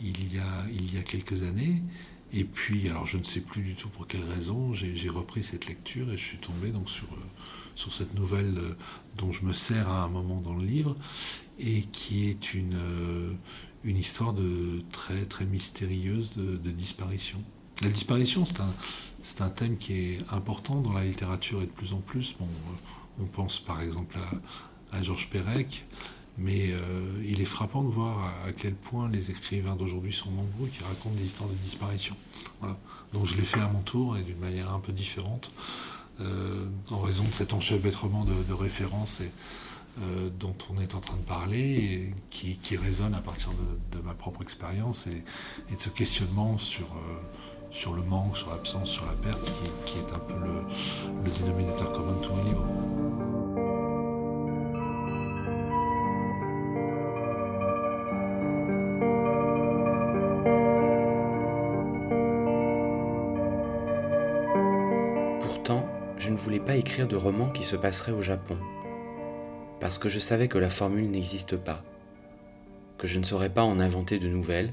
il, 0.00 0.34
y 0.34 0.38
a, 0.38 0.64
il 0.72 0.94
y 0.94 0.98
a 0.98 1.02
quelques 1.02 1.44
années. 1.44 1.82
Et 2.32 2.44
puis, 2.44 2.88
alors 2.88 3.06
je 3.06 3.16
ne 3.16 3.22
sais 3.22 3.40
plus 3.40 3.62
du 3.62 3.74
tout 3.74 3.88
pour 3.88 4.08
quelle 4.08 4.24
raison, 4.24 4.72
j'ai 4.72 5.08
repris 5.08 5.44
cette 5.44 5.66
lecture 5.66 6.12
et 6.12 6.16
je 6.16 6.24
suis 6.24 6.38
tombé 6.38 6.70
donc 6.70 6.90
sur, 6.90 7.06
euh, 7.12 7.26
sur 7.76 7.92
cette 7.92 8.14
nouvelle 8.14 8.60
dont 9.16 9.30
je 9.30 9.44
me 9.44 9.52
sers 9.52 9.88
à 9.88 10.02
un 10.02 10.08
moment 10.08 10.40
dans 10.40 10.54
le 10.54 10.64
livre 10.64 10.96
et 11.60 11.82
qui 11.82 12.28
est 12.28 12.52
une, 12.52 12.76
une 13.84 13.98
histoire 13.98 14.32
de 14.32 14.82
très 14.92 15.24
très 15.24 15.44
mystérieuse 15.44 16.34
de, 16.36 16.70
disparition. 16.70 17.38
La 17.82 17.88
disparition, 17.88 18.44
c'est 18.44 18.60
un, 18.60 18.72
c'est 19.22 19.42
un 19.42 19.50
thème 19.50 19.76
qui 19.76 19.94
est 19.94 20.18
important 20.30 20.80
dans 20.80 20.92
la 20.92 21.04
littérature 21.04 21.62
et 21.62 21.66
de 21.66 21.70
plus 21.70 21.92
en 21.92 21.98
plus. 21.98 22.34
Bon, 22.38 22.46
euh, 22.46 23.22
on 23.22 23.26
pense 23.26 23.60
par 23.60 23.82
exemple 23.82 24.16
à, 24.18 24.96
à 24.96 25.02
Georges 25.02 25.28
Perec, 25.28 25.84
Mais 26.36 26.72
euh, 26.72 27.22
il 27.24 27.40
est 27.40 27.46
frappant 27.46 27.82
de 27.82 27.90
voir 27.90 28.26
à, 28.46 28.52
quel 28.52 28.74
point 28.74 29.08
les 29.08 29.30
écrivains 29.30 29.76
d'aujourd'hui 29.76 30.12
sont 30.12 30.30
nombreux 30.30 30.68
qui 30.68 30.82
racontent 30.82 31.14
des 31.16 31.24
histoires 31.24 31.48
de 31.48 31.54
disparition. 31.54 32.16
Voilà. 32.60 32.76
Donc 33.12 33.26
je 33.26 33.36
l'ai 33.36 33.44
fait 33.44 33.60
à 33.60 33.68
mon 33.68 33.80
tour 33.80 34.16
et 34.16 34.22
d'une 34.22 34.38
manière 34.38 34.72
un 34.72 34.80
peu 34.80 34.92
différente, 34.92 35.50
euh, 36.20 36.66
en 36.90 37.00
raison 37.00 37.24
de 37.24 37.32
cet 37.32 37.52
enchevêtrement 37.52 38.24
de, 38.24 38.52
références 38.52 39.20
euh, 40.00 40.30
dont 40.38 40.54
on 40.70 40.80
est 40.80 40.94
en 40.94 41.00
train 41.00 41.16
de 41.16 41.22
parler 41.22 41.60
et 41.60 42.14
qui, 42.30 42.76
résonne 42.76 43.14
à 43.14 43.20
partir 43.20 43.50
de, 43.92 44.00
ma 44.00 44.14
propre 44.14 44.42
expérience 44.42 45.06
et, 45.06 45.24
de 45.74 45.80
ce 45.80 45.88
questionnement 45.88 46.58
sur, 46.58 46.86
sur 47.70 47.94
le 47.94 48.02
manque, 48.02 48.36
sur 48.36 48.50
l'absence, 48.50 48.90
sur 48.90 49.06
la 49.06 49.12
perte, 49.12 49.52
qui, 49.86 49.98
est 49.98 50.14
un 50.14 50.18
peu 50.18 50.34
le, 50.34 51.30
dénominateur 51.30 51.92
commun 51.92 52.12
de 52.12 52.26
tous 52.26 52.34
mes 52.34 52.44
livres. 52.44 52.66
voulais 66.44 66.60
pas 66.60 66.76
écrire 66.76 67.08
de 67.08 67.16
romans 67.16 67.48
qui 67.48 67.62
se 67.62 67.74
passeraient 67.74 68.12
au 68.12 68.20
Japon, 68.20 68.58
parce 69.84 69.98
que 69.98 70.08
je 70.08 70.18
savais 70.18 70.48
que 70.48 70.56
la 70.56 70.70
formule 70.70 71.10
n'existe 71.10 71.58
pas, 71.58 71.84
que 72.96 73.06
je 73.06 73.18
ne 73.18 73.22
saurais 73.22 73.52
pas 73.52 73.64
en 73.64 73.80
inventer 73.80 74.18
de 74.18 74.28
nouvelles 74.28 74.70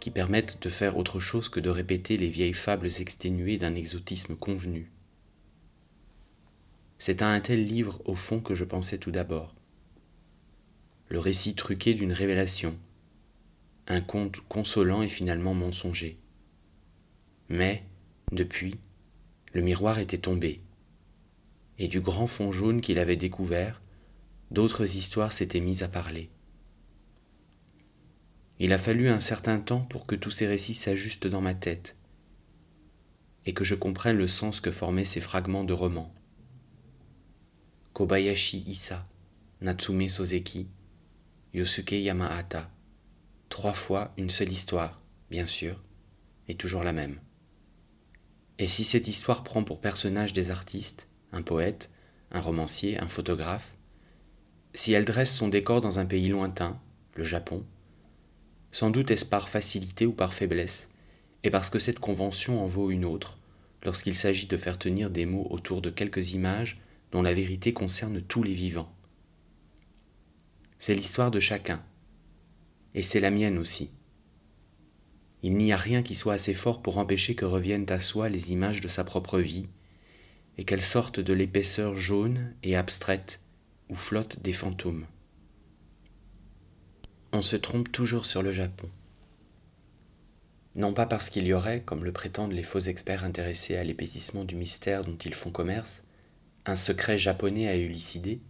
qui 0.00 0.10
permettent 0.10 0.60
de 0.60 0.68
faire 0.70 0.96
autre 0.96 1.20
chose 1.20 1.48
que 1.48 1.60
de 1.60 1.70
répéter 1.70 2.16
les 2.16 2.26
vieilles 2.26 2.52
fables 2.52 2.88
exténuées 2.98 3.58
d'un 3.58 3.76
exotisme 3.76 4.34
convenu. 4.34 4.90
C'est 6.98 7.22
à 7.22 7.28
un 7.28 7.38
tel 7.38 7.64
livre, 7.64 8.02
au 8.06 8.16
fond, 8.16 8.40
que 8.40 8.56
je 8.56 8.64
pensais 8.64 8.98
tout 8.98 9.12
d'abord. 9.12 9.54
Le 11.10 11.20
récit 11.20 11.54
truqué 11.54 11.94
d'une 11.94 12.12
révélation, 12.12 12.76
un 13.86 14.00
conte 14.00 14.40
consolant 14.48 15.02
et 15.02 15.08
finalement 15.08 15.54
mensonger. 15.54 16.18
Mais, 17.48 17.84
depuis, 18.32 18.80
le 19.52 19.62
miroir 19.62 20.00
était 20.00 20.18
tombé 20.18 20.60
et 21.78 21.86
du 21.86 22.00
grand 22.00 22.26
fond 22.26 22.50
jaune 22.50 22.80
qu'il 22.80 22.98
avait 22.98 23.14
découvert, 23.14 23.80
d'autres 24.50 24.96
histoires 24.96 25.32
s'étaient 25.32 25.60
mises 25.60 25.82
à 25.82 25.88
parler. 25.88 26.30
Il 28.58 28.72
a 28.72 28.78
fallu 28.78 29.08
un 29.08 29.20
certain 29.20 29.58
temps 29.58 29.80
pour 29.80 30.06
que 30.06 30.14
tous 30.14 30.30
ces 30.30 30.46
récits 30.46 30.74
s'ajustent 30.74 31.26
dans 31.26 31.40
ma 31.40 31.54
tête, 31.54 31.96
et 33.46 33.54
que 33.54 33.64
je 33.64 33.74
comprenne 33.74 34.16
le 34.16 34.28
sens 34.28 34.60
que 34.60 34.70
formaient 34.70 35.04
ces 35.04 35.20
fragments 35.20 35.64
de 35.64 35.72
romans. 35.72 36.14
Kobayashi 37.94 38.62
Issa, 38.66 39.06
Natsume 39.60 40.08
Soseki, 40.08 40.68
Yosuke 41.54 41.92
Yamahata, 41.92 42.70
trois 43.48 43.72
fois 43.72 44.12
une 44.16 44.30
seule 44.30 44.52
histoire, 44.52 45.00
bien 45.30 45.46
sûr, 45.46 45.82
et 46.48 46.54
toujours 46.54 46.84
la 46.84 46.92
même. 46.92 47.18
Et 48.58 48.66
si 48.66 48.84
cette 48.84 49.08
histoire 49.08 49.42
prend 49.42 49.64
pour 49.64 49.80
personnage 49.80 50.34
des 50.34 50.50
artistes, 50.50 51.08
un 51.32 51.42
poète, 51.42 51.90
un 52.30 52.40
romancier, 52.40 53.00
un 53.00 53.08
photographe, 53.08 53.74
si 54.74 54.92
elle 54.92 55.04
dresse 55.04 55.34
son 55.34 55.48
décor 55.48 55.80
dans 55.80 55.98
un 55.98 56.06
pays 56.06 56.28
lointain, 56.28 56.80
le 57.14 57.24
Japon, 57.24 57.64
sans 58.70 58.90
doute 58.90 59.10
est-ce 59.10 59.24
par 59.24 59.48
facilité 59.48 60.06
ou 60.06 60.12
par 60.12 60.32
faiblesse, 60.32 60.90
et 61.42 61.50
parce 61.50 61.70
que 61.70 61.78
cette 61.78 61.98
convention 61.98 62.62
en 62.62 62.66
vaut 62.66 62.90
une 62.90 63.04
autre, 63.04 63.38
lorsqu'il 63.82 64.16
s'agit 64.16 64.46
de 64.46 64.56
faire 64.56 64.78
tenir 64.78 65.10
des 65.10 65.26
mots 65.26 65.46
autour 65.50 65.82
de 65.82 65.90
quelques 65.90 66.32
images 66.32 66.80
dont 67.10 67.22
la 67.22 67.34
vérité 67.34 67.72
concerne 67.72 68.22
tous 68.22 68.42
les 68.42 68.54
vivants. 68.54 68.94
C'est 70.78 70.94
l'histoire 70.94 71.30
de 71.30 71.40
chacun, 71.40 71.82
et 72.94 73.02
c'est 73.02 73.20
la 73.20 73.30
mienne 73.30 73.58
aussi. 73.58 73.90
Il 75.42 75.56
n'y 75.56 75.72
a 75.72 75.76
rien 75.76 76.02
qui 76.02 76.14
soit 76.14 76.34
assez 76.34 76.54
fort 76.54 76.82
pour 76.82 76.98
empêcher 76.98 77.34
que 77.34 77.44
reviennent 77.44 77.90
à 77.90 77.98
soi 77.98 78.28
les 78.28 78.52
images 78.52 78.80
de 78.80 78.88
sa 78.88 79.02
propre 79.02 79.40
vie, 79.40 79.66
et 80.58 80.64
qu'elles 80.64 80.82
sortent 80.82 81.20
de 81.20 81.32
l'épaisseur 81.32 81.96
jaune 81.96 82.54
et 82.62 82.76
abstraite 82.76 83.40
où 83.90 83.94
flottent 83.94 84.40
des 84.40 84.52
fantômes. 84.52 85.06
On 87.32 87.42
se 87.42 87.56
trompe 87.56 87.90
toujours 87.90 88.24
sur 88.24 88.42
le 88.42 88.52
Japon. 88.52 88.88
Non 90.76 90.92
pas 90.92 91.06
parce 91.06 91.28
qu'il 91.28 91.46
y 91.46 91.52
aurait, 91.52 91.82
comme 91.82 92.04
le 92.04 92.12
prétendent 92.12 92.52
les 92.52 92.62
faux 92.62 92.78
experts 92.78 93.24
intéressés 93.24 93.76
à 93.76 93.82
l'épaississement 93.82 94.44
du 94.44 94.54
mystère 94.54 95.04
dont 95.04 95.16
ils 95.16 95.34
font 95.34 95.50
commerce, 95.50 96.04
un 96.66 96.76
secret 96.76 97.18
japonais 97.18 97.66
à 97.66 97.74
élucider, 97.74 98.40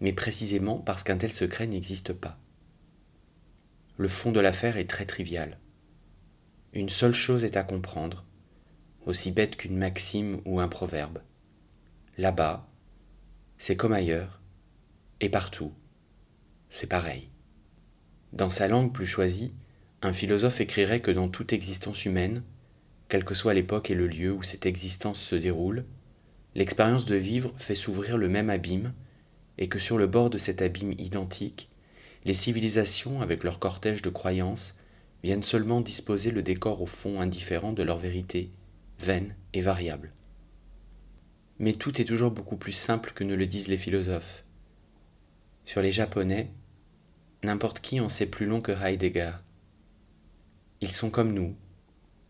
mais 0.00 0.12
précisément 0.12 0.78
parce 0.78 1.02
qu'un 1.02 1.18
tel 1.18 1.32
secret 1.32 1.66
n'existe 1.66 2.12
pas. 2.12 2.38
Le 3.96 4.08
fond 4.08 4.30
de 4.30 4.40
l'affaire 4.40 4.76
est 4.76 4.88
très 4.88 5.06
trivial. 5.06 5.58
Une 6.72 6.90
seule 6.90 7.14
chose 7.14 7.44
est 7.44 7.56
à 7.56 7.64
comprendre, 7.64 8.24
aussi 9.06 9.32
bête 9.32 9.56
qu'une 9.56 9.76
maxime 9.76 10.40
ou 10.44 10.60
un 10.60 10.68
proverbe. 10.68 11.20
Là-bas, 12.18 12.68
c'est 13.58 13.76
comme 13.76 13.92
ailleurs, 13.92 14.40
et 15.20 15.28
partout, 15.28 15.72
c'est 16.68 16.88
pareil. 16.88 17.28
Dans 18.32 18.50
sa 18.50 18.68
langue 18.68 18.92
plus 18.92 19.06
choisie, 19.06 19.54
un 20.02 20.12
philosophe 20.12 20.60
écrirait 20.60 21.00
que 21.00 21.10
dans 21.10 21.28
toute 21.28 21.52
existence 21.52 22.04
humaine, 22.04 22.42
quelle 23.08 23.24
que 23.24 23.34
soit 23.34 23.54
l'époque 23.54 23.90
et 23.90 23.94
le 23.94 24.06
lieu 24.06 24.32
où 24.32 24.42
cette 24.42 24.66
existence 24.66 25.20
se 25.20 25.36
déroule, 25.36 25.84
l'expérience 26.54 27.06
de 27.06 27.16
vivre 27.16 27.54
fait 27.56 27.74
s'ouvrir 27.74 28.18
le 28.18 28.28
même 28.28 28.50
abîme, 28.50 28.92
et 29.58 29.68
que 29.68 29.78
sur 29.78 29.96
le 29.96 30.06
bord 30.06 30.28
de 30.28 30.38
cet 30.38 30.60
abîme 30.60 30.92
identique, 30.98 31.70
les 32.24 32.34
civilisations, 32.34 33.22
avec 33.22 33.42
leur 33.42 33.58
cortège 33.58 34.02
de 34.02 34.10
croyances, 34.10 34.76
viennent 35.22 35.42
seulement 35.42 35.80
disposer 35.80 36.30
le 36.30 36.42
décor 36.42 36.82
au 36.82 36.86
fond 36.86 37.20
indifférent 37.20 37.72
de 37.72 37.82
leur 37.82 37.98
vérité 37.98 38.50
vaine 38.98 39.34
et 39.52 39.60
variable. 39.60 40.12
Mais 41.58 41.72
tout 41.72 42.00
est 42.00 42.04
toujours 42.04 42.30
beaucoup 42.30 42.56
plus 42.56 42.72
simple 42.72 43.12
que 43.14 43.24
ne 43.24 43.34
le 43.34 43.46
disent 43.46 43.68
les 43.68 43.78
philosophes. 43.78 44.44
Sur 45.64 45.82
les 45.82 45.92
Japonais, 45.92 46.50
n'importe 47.42 47.80
qui 47.80 48.00
en 48.00 48.08
sait 48.08 48.26
plus 48.26 48.46
long 48.46 48.60
que 48.60 48.72
Heidegger. 48.72 49.32
Ils 50.80 50.92
sont 50.92 51.10
comme 51.10 51.32
nous, 51.32 51.56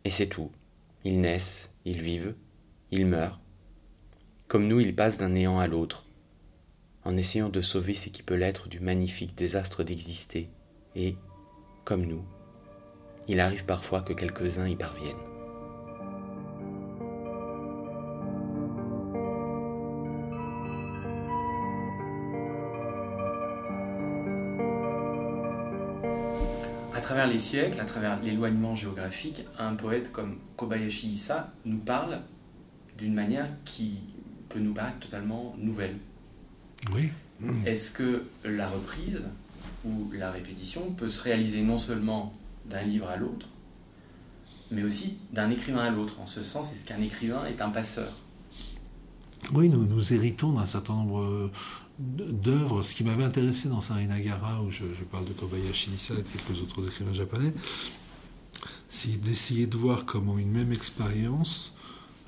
et 0.04 0.10
c'est 0.10 0.28
tout. 0.28 0.52
Ils 1.04 1.20
naissent, 1.20 1.70
ils 1.84 2.00
vivent, 2.00 2.34
ils 2.90 3.06
meurent. 3.06 3.40
Comme 4.48 4.68
nous, 4.68 4.78
ils 4.80 4.94
passent 4.94 5.18
d'un 5.18 5.30
néant 5.30 5.58
à 5.58 5.66
l'autre, 5.66 6.06
en 7.04 7.16
essayant 7.16 7.48
de 7.48 7.60
sauver 7.60 7.94
ce 7.94 8.08
qui 8.08 8.22
peut 8.22 8.36
l'être 8.36 8.68
du 8.68 8.78
magnifique 8.78 9.34
désastre 9.34 9.82
d'exister, 9.82 10.48
et, 10.94 11.16
comme 11.84 12.06
nous, 12.06 12.24
il 13.28 13.40
arrive 13.40 13.64
parfois 13.64 14.02
que 14.02 14.12
quelques-uns 14.12 14.68
y 14.68 14.76
parviennent. 14.76 15.35
Travers 27.06 27.28
les 27.28 27.38
siècles, 27.38 27.78
à 27.78 27.84
travers 27.84 28.20
l'éloignement 28.20 28.74
géographique, 28.74 29.44
un 29.60 29.74
poète 29.76 30.10
comme 30.10 30.38
Kobayashi 30.56 31.10
Issa 31.10 31.52
nous 31.64 31.78
parle 31.78 32.18
d'une 32.98 33.14
manière 33.14 33.48
qui 33.64 34.00
peut 34.48 34.58
nous 34.58 34.74
paraître 34.74 34.98
totalement 34.98 35.54
nouvelle. 35.56 35.98
Oui. 36.92 37.10
Est-ce 37.64 37.92
que 37.92 38.24
la 38.44 38.68
reprise 38.68 39.28
ou 39.84 40.10
la 40.14 40.32
répétition 40.32 40.90
peut 40.98 41.08
se 41.08 41.22
réaliser 41.22 41.62
non 41.62 41.78
seulement 41.78 42.34
d'un 42.68 42.82
livre 42.82 43.08
à 43.08 43.16
l'autre, 43.16 43.46
mais 44.72 44.82
aussi 44.82 45.18
d'un 45.32 45.48
écrivain 45.50 45.84
à 45.84 45.90
l'autre? 45.90 46.18
En 46.20 46.26
ce 46.26 46.42
sens, 46.42 46.72
est-ce 46.72 46.86
qu'un 46.86 47.00
écrivain 47.00 47.42
est 47.48 47.62
un 47.62 47.70
passeur? 47.70 48.14
Oui, 49.54 49.68
nous, 49.68 49.84
nous 49.84 50.12
héritons 50.12 50.54
d'un 50.54 50.66
certain 50.66 50.94
nombre 50.94 51.52
d'œuvres. 51.98 52.82
Ce 52.82 52.94
qui 52.94 53.04
m'avait 53.04 53.24
intéressé 53.24 53.68
dans 53.68 53.80
Sarinagara, 53.80 54.62
où 54.62 54.70
je, 54.70 54.84
parle 55.10 55.24
de 55.24 55.32
Kobayashi 55.32 55.90
Issa 55.92 56.14
et 56.14 56.22
quelques 56.22 56.60
autres 56.60 56.86
écrivains 56.86 57.12
japonais, 57.12 57.52
c'est 58.88 59.20
d'essayer 59.20 59.66
de 59.66 59.76
voir 59.76 60.04
comment 60.04 60.38
une 60.38 60.50
même 60.50 60.72
expérience 60.72 61.74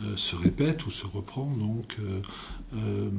euh, 0.00 0.16
se 0.16 0.37
répète 0.37 0.87
ou 0.87 0.90
se 0.92 1.06
reprend 1.06 1.50
donc 1.56 1.96
euh, 1.98 2.20
euh, 2.75 3.10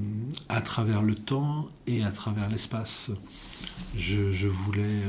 à 0.48 0.62
travers 0.62 1.02
le 1.02 1.14
temps 1.14 1.68
et 1.88 2.04
à 2.04 2.12
travers 2.12 2.50
l'espace. 2.50 3.12
Je, 3.96 4.48
voulais 4.48 5.02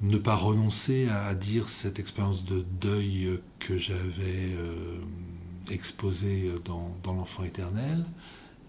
ne 0.00 0.16
pas 0.16 0.34
renoncer 0.34 1.08
à 1.08 1.34
dire 1.34 1.68
cette 1.68 1.98
expérience 1.98 2.44
de 2.44 2.64
deuil 2.80 3.38
que 3.58 3.78
j'avais 3.78 4.56
exposée 5.70 6.52
dans 6.64 7.14
l'enfant 7.14 7.44
éternel, 7.44 8.04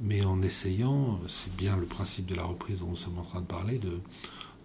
mais 0.02 0.26
en 0.26 0.42
essayant, 0.42 1.20
c'est 1.28 1.56
bien 1.56 1.78
le 1.78 1.86
principe 1.86 2.26
de 2.26 2.36
la 2.36 2.44
reprise 2.44 2.80
dont 2.80 2.88
nous 2.88 2.96
sommes 2.96 3.20
en 3.20 3.24
train 3.24 3.42
de 3.42 3.46
parler, 3.46 3.80
de, 3.80 4.00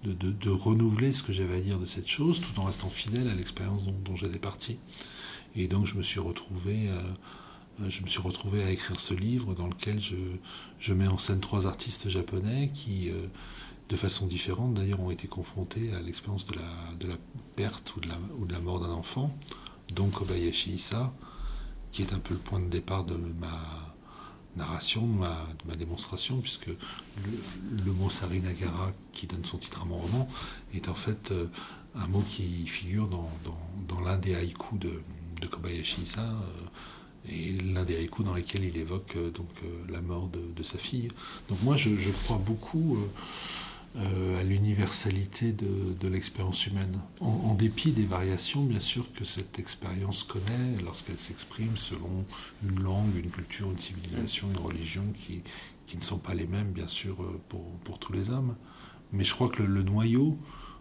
de, 0.05 0.51
renouveler 0.51 1.13
ce 1.13 1.23
que 1.23 1.33
j'avais 1.33 1.57
à 1.57 1.61
dire 1.61 1.79
de 1.79 1.85
cette 1.85 2.07
chose, 2.07 2.41
tout 2.41 2.59
en 2.61 2.65
restant 2.65 2.89
fidèle 2.89 3.29
à 3.29 3.35
l'expérience 3.35 3.85
dont, 3.85 4.15
j'étais 4.15 4.39
parti. 4.39 4.79
Et 5.55 5.69
donc 5.69 5.87
je 5.87 5.97
me 5.97 6.03
suis 6.03 6.21
retrouvé 6.21 6.89
euh, 6.89 7.01
je 7.89 8.03
me 8.03 8.07
suis 8.07 8.23
retrouvé 8.23 8.63
à 8.63 8.71
écrire 8.71 8.99
ce 8.99 9.13
livre 9.13 9.55
dans 9.55 9.67
lequel 9.67 10.01
je, 10.01 10.93
mets 10.95 11.09
en 11.09 11.19
scène 11.19 11.41
trois 11.41 11.67
artistes 11.67 12.09
japonais 12.09 12.71
qui, 12.73 13.11
de 13.91 13.97
façon 13.97 14.27
différente 14.27 14.73
d'ailleurs, 14.73 15.01
ont 15.01 15.11
été 15.11 15.29
confrontés 15.29 15.93
à 15.93 16.01
l'expérience 16.01 16.47
de 16.47 16.55
la, 16.55 17.17
perte 17.55 17.95
ou 17.97 18.01
de 18.01 18.09
la, 18.09 18.19
ou 18.39 18.47
de 18.47 18.53
la 18.53 18.61
mort 18.61 18.81
d'un 18.81 18.91
enfant, 18.91 19.37
dont 19.95 20.09
Kobayashi 20.09 20.73
Issa, 20.73 21.13
qui 21.93 22.01
est 22.01 22.15
un 22.15 22.19
peu 22.19 22.33
le 22.35 22.41
point 22.41 22.61
de 22.61 22.69
départ 22.69 23.05
de 23.05 23.15
ma 23.15 23.86
narration, 24.57 25.07
de 25.07 25.69
ma, 25.69 25.77
démonstration, 25.77 26.41
puisque 26.41 26.69
le, 26.69 27.93
mot 27.93 28.11
Sarinagara, 28.11 28.93
qui 29.13 29.27
donne 29.27 29.45
son 29.45 29.59
titre 29.59 29.83
à 29.83 29.85
mon 29.85 29.99
roman, 29.99 30.29
est 30.75 30.89
en 30.89 30.95
fait 30.95 31.31
euh, 31.31 31.47
un 31.95 32.07
mot 32.09 32.23
qui 32.29 32.67
figure 32.67 33.07
dans, 33.07 33.31
l'un 34.05 34.19
des 34.19 34.35
haïkus 34.35 34.79
de, 34.79 35.47
Kobayashi 35.47 36.03
Issa, 36.03 36.23
euh, 36.23 37.29
et 37.29 37.53
l'un 37.59 37.85
des 37.85 37.97
haïkus 37.97 38.25
dans 38.25 38.35
lesquels 38.35 38.65
il 38.65 38.77
évoque 38.77 39.15
euh, 39.17 39.31
donc, 39.31 39.49
la 39.89 40.01
mort 40.01 40.29
de, 40.29 40.63
sa 40.63 40.79
fille. 40.79 41.09
Donc 41.49 41.63
moi, 41.63 41.77
je, 41.77 42.11
crois 42.11 42.39
beaucoup 42.39 42.99
à 43.97 44.43
l'universalité 44.43 45.53
de, 45.53 46.09
l'expérience 46.09 46.67
humaine. 46.67 47.01
En, 47.21 47.55
dépit 47.55 47.93
des 47.93 48.05
variations, 48.05 48.63
bien 48.63 48.81
sûr, 48.81 49.11
que 49.15 49.25
cette 49.25 49.59
expérience 49.59 50.23
connaît 50.23 50.77
lorsqu'elle 50.85 51.19
s'exprime 51.19 51.77
selon 51.77 52.25
une 52.63 52.83
langue, 52.83 53.17
une 53.17 53.31
culture, 53.31 53.71
une 53.71 53.79
civilisation, 53.79 54.49
une 54.51 54.59
religion 54.59 55.05
qui, 55.19 55.43
qui 55.87 55.97
ne 55.97 56.03
sont 56.03 56.19
pas 56.19 56.35
les 56.35 56.47
mêmes, 56.47 56.73
bien 56.73 56.89
sûr, 56.89 57.23
euh, 57.23 57.41
pour, 57.49 57.65
pour 57.85 57.99
tous 57.99 58.13
les 58.13 58.31
hommes. 58.31 58.57
Mais 59.13 59.25
je 59.25 59.33
crois 59.35 59.49
que 59.49 59.63
le, 59.63 59.83
noyau, 59.83 60.39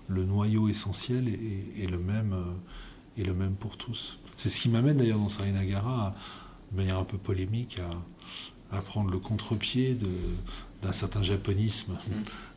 le 0.07 0.23
noyau 0.23 0.67
essentiel 0.67 1.27
est, 1.27 1.87
le 1.89 1.99
même, 1.99 2.33
euh, 2.33 3.21
est 3.21 3.23
le 3.23 3.33
même 3.33 3.55
pour 3.55 3.77
tous. 3.77 4.19
C'est 4.35 4.49
ce 4.49 4.59
qui 4.59 4.69
m'amène 4.69 4.97
d'ailleurs 4.97 5.19
dans 5.19 5.29
Sarinagara, 5.29 6.15
de 6.71 6.77
manière 6.77 6.97
un 6.97 7.03
peu 7.03 7.17
polémique, 7.17 7.79
à, 7.79 7.89
à 8.71 8.81
prendre 8.81 9.11
le 9.11 9.19
contre-pied 9.19 9.97
d'un 10.81 10.93
certain 10.93 11.23
japonisme. 11.23 11.93
Mm. 11.93 12.13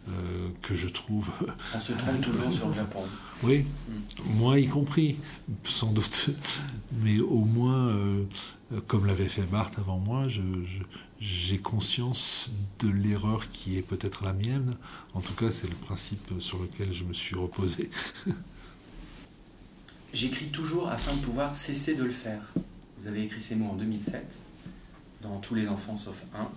Euh, 0.09 0.49
que 0.63 0.75
je 0.75 0.89
trouve. 0.89 1.31
On 1.75 1.81
se 1.81 1.93
trompe 1.93 2.23
toujours 2.23 2.51
sur 2.51 2.69
le 2.69 2.75
Japon. 2.75 3.05
Oui, 3.43 3.59
mm. 3.59 4.39
moi 4.39 4.59
y 4.59 4.67
compris, 4.67 5.17
sans 5.65 5.93
doute. 5.93 6.31
Mais 7.03 7.21
au 7.21 7.41
moins, 7.41 7.89
euh, 7.89 8.25
comme 8.87 9.05
l'avait 9.05 9.29
fait 9.29 9.45
Marthe 9.51 9.79
avant 9.79 9.99
moi, 9.99 10.25
j'ai 11.21 11.59
conscience 11.59 12.53
de 12.79 12.89
l'erreur 12.89 13.51
qui 13.51 13.77
est 13.77 13.83
peut-être 13.83 14.25
la 14.25 14.33
mienne. 14.33 14.77
En 15.13 15.21
tout 15.21 15.35
cas, 15.35 15.51
c'est 15.51 15.69
le 15.69 15.77
principe 15.77 16.33
sur 16.41 16.59
lequel 16.59 16.93
je 16.93 17.05
me 17.05 17.13
suis 17.13 17.37
reposé. 17.37 17.91
J'écris 20.15 20.47
toujours 20.47 20.89
afin 20.89 21.15
de 21.15 21.21
pouvoir 21.21 21.55
cesser 21.55 21.95
de 21.95 22.05
le 22.05 22.11
faire. 22.11 22.41
Vous 22.99 23.09
avez 23.09 23.25
écrit 23.25 23.43
ces 23.43 23.57
mots 23.57 23.71
en 23.73 23.75
2007, 23.75 24.39
dans 25.23 25.39
Tous 25.41 25.55
les 25.55 25.69
enfants 25.69 25.97
sauf 25.97 26.25
un 26.35 26.49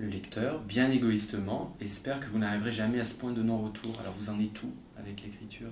le 0.00 0.08
lecteur, 0.08 0.60
bien 0.60 0.90
égoïstement, 0.90 1.76
espère 1.78 2.20
que 2.20 2.26
vous 2.26 2.38
n'arriverez 2.38 2.72
jamais 2.72 3.00
à 3.00 3.04
ce 3.04 3.14
point 3.14 3.32
de 3.32 3.42
non-retour. 3.42 3.94
Alors 4.00 4.14
vous 4.14 4.30
en 4.30 4.40
êtes 4.40 4.54
tout 4.54 4.72
avec 4.98 5.22
l'écriture? 5.22 5.68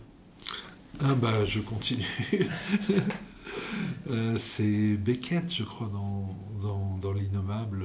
Ah 1.00 1.14
bah 1.14 1.44
je 1.44 1.60
continue. 1.60 2.06
Euh, 4.10 4.36
c'est 4.38 4.96
Beckett, 4.96 5.52
je 5.52 5.64
crois, 5.64 5.90
dans, 5.92 6.98
dans, 7.00 7.12
L'innommable, 7.12 7.84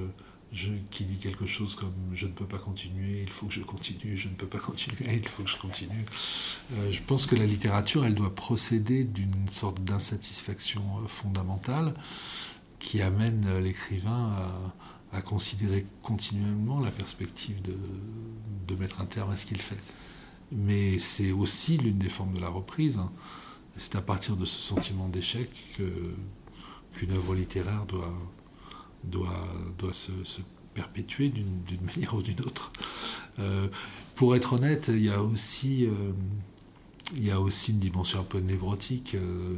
qui 0.89 1.03
dit 1.03 1.17
quelque 1.17 1.45
chose 1.45 1.75
comme 1.75 1.93
je 2.13 2.27
ne 2.27 2.31
peux 2.31 2.45
pas 2.45 2.57
continuer, 2.57 3.21
il 3.23 3.29
faut 3.29 3.47
que 3.47 3.53
je 3.53 3.61
continue, 3.61 4.15
je 4.15 4.29
ne 4.29 4.33
peux 4.33 4.45
pas 4.45 4.59
continuer, 4.59 5.15
il 5.15 5.27
faut 5.27 5.43
que 5.43 5.49
je 5.49 5.57
continue. 5.57 6.05
Euh, 6.73 6.91
je 6.91 7.01
pense 7.01 7.25
que 7.25 7.35
la 7.35 7.45
littérature, 7.45 8.05
elle 8.05 8.15
doit 8.15 8.33
procéder 8.33 9.03
d'une 9.03 9.47
sorte 9.47 9.81
d'insatisfaction 9.81 10.81
euh, 10.81 11.07
fondamentale 11.07 11.93
qui 12.83 13.01
amène 13.01 13.59
l'écrivain 13.59 14.51
à 15.13 15.21
considérer 15.21 15.85
continuellement 16.01 16.79
la 16.79 16.91
perspective 16.91 17.61
de, 17.61 18.75
mettre 18.75 19.01
un 19.01 19.05
terme 19.05 19.31
à 19.31 19.37
ce 19.37 19.45
qu'il 19.45 19.61
fait. 19.61 19.77
Mais 20.51 20.97
c'est 20.99 21.31
aussi 21.31 21.77
l'une 21.77 21.99
des 21.99 22.09
formes 22.09 22.33
de 22.33 22.41
la 22.41 22.49
reprise. 22.49 22.97
Hein. 22.97 23.11
C'est 23.77 23.95
à 23.95 24.01
partir 24.01 24.35
de 24.35 24.45
ce 24.45 24.59
sentiment 24.59 25.07
d'échec 25.07 25.49
qu'une 25.75 27.11
œuvre 27.11 27.35
littéraire 27.35 27.85
doit, 27.85 28.13
doit, 29.03 29.47
doit 29.77 29.93
se, 29.93 30.11
perpétuer 30.73 31.29
d'une 31.29 31.81
manière 31.85 32.13
ou 32.15 32.21
d'une 32.21 32.41
autre. 32.41 32.73
Euh, 33.39 33.67
pour 34.15 34.35
être 34.35 34.53
honnête, 34.53 34.89
il 34.89 35.03
y 35.03 35.11
a 35.11 35.21
aussi, 35.21 35.85
euh, 35.85 36.11
il 37.15 37.25
y 37.25 37.31
a 37.31 37.39
aussi 37.39 37.71
une 37.71 37.79
dimension 37.79 38.19
un 38.19 38.23
peu 38.23 38.39
névrotique, 38.39 39.13
euh, 39.15 39.55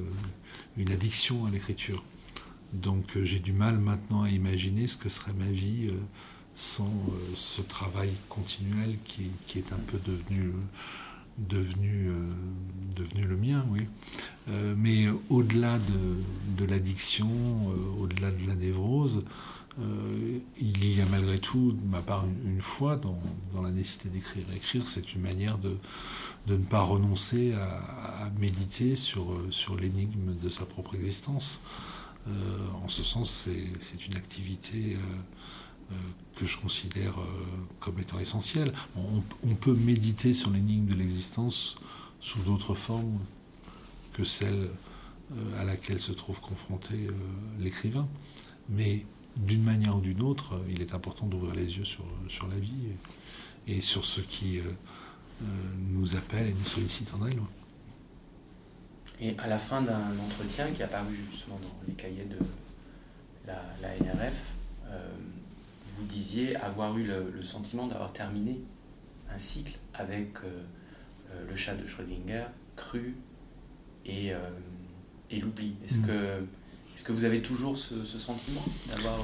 une 0.78 0.92
addiction 0.92 1.46
à 1.46 1.50
l'écriture. 1.50 2.04
Donc 2.82 3.16
euh, 3.16 3.24
j'ai 3.24 3.40
du 3.40 3.54
mal 3.54 3.78
maintenant 3.78 4.24
à 4.24 4.30
imaginer 4.30 4.88
ce 4.88 4.98
que 4.98 5.10
serait 5.10 5.34
ma 5.34 5.52
vie 5.52 5.88
euh, 5.90 5.94
sans 6.54 6.86
euh, 6.86 7.36
ce 7.36 7.62
travail 7.62 8.12
continuel 8.30 8.98
qui, 9.06 9.30
est 9.58 9.74
un 9.74 9.80
peu 9.88 9.98
devenu, 10.06 10.52
le 13.28 13.38
mien, 13.38 13.66
oui. 13.72 13.82
mais 14.78 15.08
au-delà 15.30 15.78
de, 16.58 16.66
l'addiction, 16.66 17.30
au-delà 18.00 18.32
de 18.32 18.48
la 18.48 18.56
névrose, 18.56 19.26
il 20.62 20.96
y 20.96 21.02
a 21.02 21.06
malgré 21.08 21.40
tout, 21.40 21.74
de 21.74 21.86
ma 21.86 22.02
part, 22.02 22.26
une, 22.46 22.62
foi 22.62 22.96
dans, 22.96 23.62
la 23.62 23.72
nécessité 23.72 24.08
d'écrire. 24.08 24.46
Écrire, 24.56 24.88
c'est 24.88 25.14
une 25.14 25.22
manière 25.22 25.58
de, 25.58 25.76
ne 26.48 26.58
pas 26.58 26.82
renoncer 26.82 27.54
à, 27.54 28.30
méditer 28.40 28.96
sur 28.96 29.76
l'énigme 29.78 30.36
de 30.42 30.48
sa 30.48 30.66
propre 30.66 30.96
existence. 30.96 31.60
Euh, 32.28 32.32
en 32.84 32.88
ce 32.88 33.04
sens, 33.04 33.48
c'est 33.80 34.08
une 34.08 34.16
activité 34.16 34.96
euh, 34.96 35.92
euh, 35.92 35.96
que 36.36 36.46
je 36.46 36.58
considère 36.58 37.16
comme 37.80 38.00
étant 38.00 38.20
essentielle. 38.20 38.72
On, 38.96 39.56
peut 39.56 39.74
méditer 39.74 40.34
sur 40.34 40.50
l'énigme 40.50 40.88
de 40.88 40.96
l'existence 40.96 41.76
sous 42.20 42.40
d'autres 42.40 42.76
formes 42.76 43.20
que 44.14 44.24
celle 44.24 44.70
à 45.58 45.64
laquelle 45.64 46.00
se 46.00 46.12
trouve 46.12 46.40
confronté 46.42 46.96
l'écrivain. 47.60 48.08
Mais 48.70 49.06
d'une 49.38 49.64
manière 49.64 49.98
ou 49.98 50.02
d'une 50.02 50.22
autre, 50.24 50.60
il 50.70 50.82
est 50.82 50.94
important 50.94 51.26
d'ouvrir 51.26 51.54
les 51.56 51.78
yeux 51.78 51.86
sur, 51.86 52.48
la 52.48 52.58
vie 52.58 52.90
et, 53.68 53.82
sur 53.82 54.06
ce 54.06 54.22
qui 54.22 54.60
nous 55.92 56.16
appelle 56.16 56.48
et 56.48 56.54
nous 56.54 56.66
sollicite 56.66 57.14
en 57.14 57.26
elle. 57.26 57.40
Et 59.22 59.36
à 59.38 59.48
la 59.48 59.58
fin 59.58 59.82
d'un 59.82 60.20
entretien 60.24 60.72
qui 60.72 60.84
a 60.84 60.88
paru 60.88 61.16
justement 61.32 61.58
dans 61.58 61.88
les 61.88 61.94
cahiers 61.94 62.26
de 62.26 62.38
la, 63.48 63.56
NRF, 64.00 64.54
euh, 64.88 65.10
vous 65.96 66.06
disiez 66.06 66.56
avoir 66.58 66.98
eu 66.98 67.04
le, 67.04 67.42
sentiment 67.42 67.88
d'avoir 67.88 68.12
terminé 68.12 68.60
un 69.30 69.38
cycle 69.38 69.78
avec 69.94 70.38
euh, 70.44 70.64
euh, 71.32 71.46
le 71.48 71.56
chat 71.56 71.76
de 71.76 71.86
Schrödinger, 71.86 72.46
Cru 72.76 73.16
et, 74.06 74.34
et 75.32 75.40
l'oubli. 75.40 75.76
Est-ce 75.88 76.00
mm. 76.00 76.06
que, 76.06 76.46
est 76.96 77.04
que 77.04 77.12
vous 77.12 77.24
avez 77.24 77.42
toujours 77.42 77.78
ce, 77.78 78.04
sentiment 78.04 78.64
d'avoir 78.90 79.20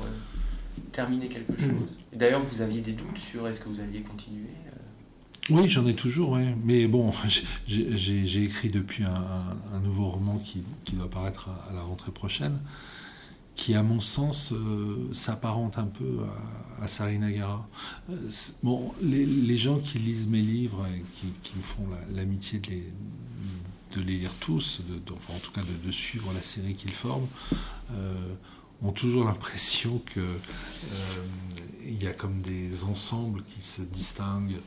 terminé 0.92 1.28
quelque 1.28 1.60
chose? 1.60 1.88
D'ailleurs, 2.14 2.42
vous 2.42 2.62
aviez 2.62 2.82
des 2.82 2.94
doutes 2.94 3.18
sur 3.18 3.48
est-ce 3.48 3.60
que 3.60 3.70
vous 3.70 3.82
alliez 3.82 4.02
continuer? 4.02 4.48
Oui, 5.50 5.68
j'en 5.70 5.88
ai 5.88 5.96
toujours, 5.96 6.38
mais 6.64 6.88
bon, 6.88 7.12
j'ai 7.68 8.44
écrit 8.44 8.68
depuis 8.68 9.04
un, 9.04 9.80
nouveau 9.80 10.10
roman 10.10 10.40
qui, 10.40 10.64
doit 10.94 11.10
paraître 11.10 11.50
à, 11.50 11.74
la 11.74 11.82
rentrée 11.82 12.12
prochaine, 12.12 12.60
qui, 13.56 13.74
à 13.74 13.82
mon 13.82 14.00
sens, 14.00 14.54
euh, 14.54 15.10
s'apparente 15.14 15.78
un 15.80 15.86
peu 15.86 16.20
à, 16.82 16.88
Sarinagara. 16.88 17.68
Euh, 18.10 18.16
bon, 18.62 18.94
les, 19.02 19.58
gens 19.58 19.80
qui 19.80 19.98
lisent 19.98 20.28
mes 20.28 20.42
livres 20.42 20.86
et 20.88 21.04
qui, 21.44 21.58
me 21.58 21.64
font 21.64 21.88
l'amitié 22.14 22.60
de, 22.60 24.02
les, 24.02 24.20
lire 24.20 24.34
tous, 24.40 24.82
en 25.30 25.40
tout 25.40 25.52
cas 25.52 25.62
de, 25.84 25.92
suivre 25.92 26.32
la 26.34 26.44
série 26.44 26.76
qu'ils 26.76 26.94
forment, 26.94 27.28
euh, 27.94 28.34
ont 28.84 28.92
toujours 28.92 29.26
l'impression 29.26 30.02
qu'il 30.14 30.24
il 31.86 32.02
y 32.02 32.08
a 32.08 32.14
comme 32.14 32.42
des 32.42 32.84
ensembles 32.84 33.44
qui 33.54 33.62
se 33.62 33.82
distinguent 33.82 34.60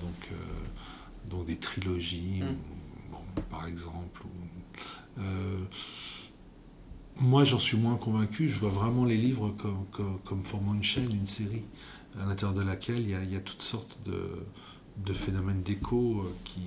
donc, 0.00 0.30
euh, 0.32 1.30
donc 1.30 1.46
des 1.46 1.56
trilogies, 1.56 2.42
mm. 2.42 3.40
par 3.50 3.66
exemple. 3.66 4.22
Euh, 5.18 5.58
moi, 7.20 7.44
j'en 7.44 7.58
suis 7.58 7.76
moins 7.76 7.96
convaincu. 7.96 8.48
Je 8.48 8.58
vois 8.58 8.70
vraiment 8.70 9.04
les 9.04 9.16
livres 9.16 9.54
comme, 9.92 10.18
comme, 10.24 10.44
formant 10.44 10.74
une 10.74 10.82
chaîne, 10.82 11.10
une 11.12 11.26
série, 11.26 11.62
à 12.20 12.26
l'intérieur 12.26 12.56
de 12.56 12.62
laquelle 12.62 13.00
il 13.00 13.10
y, 13.10 13.36
a, 13.36 13.40
toutes 13.40 13.62
sortes 13.62 13.98
de, 14.06 15.12
phénomènes 15.12 15.62
d'écho 15.62 16.20
euh, 16.20 16.34
qui, 16.44 16.60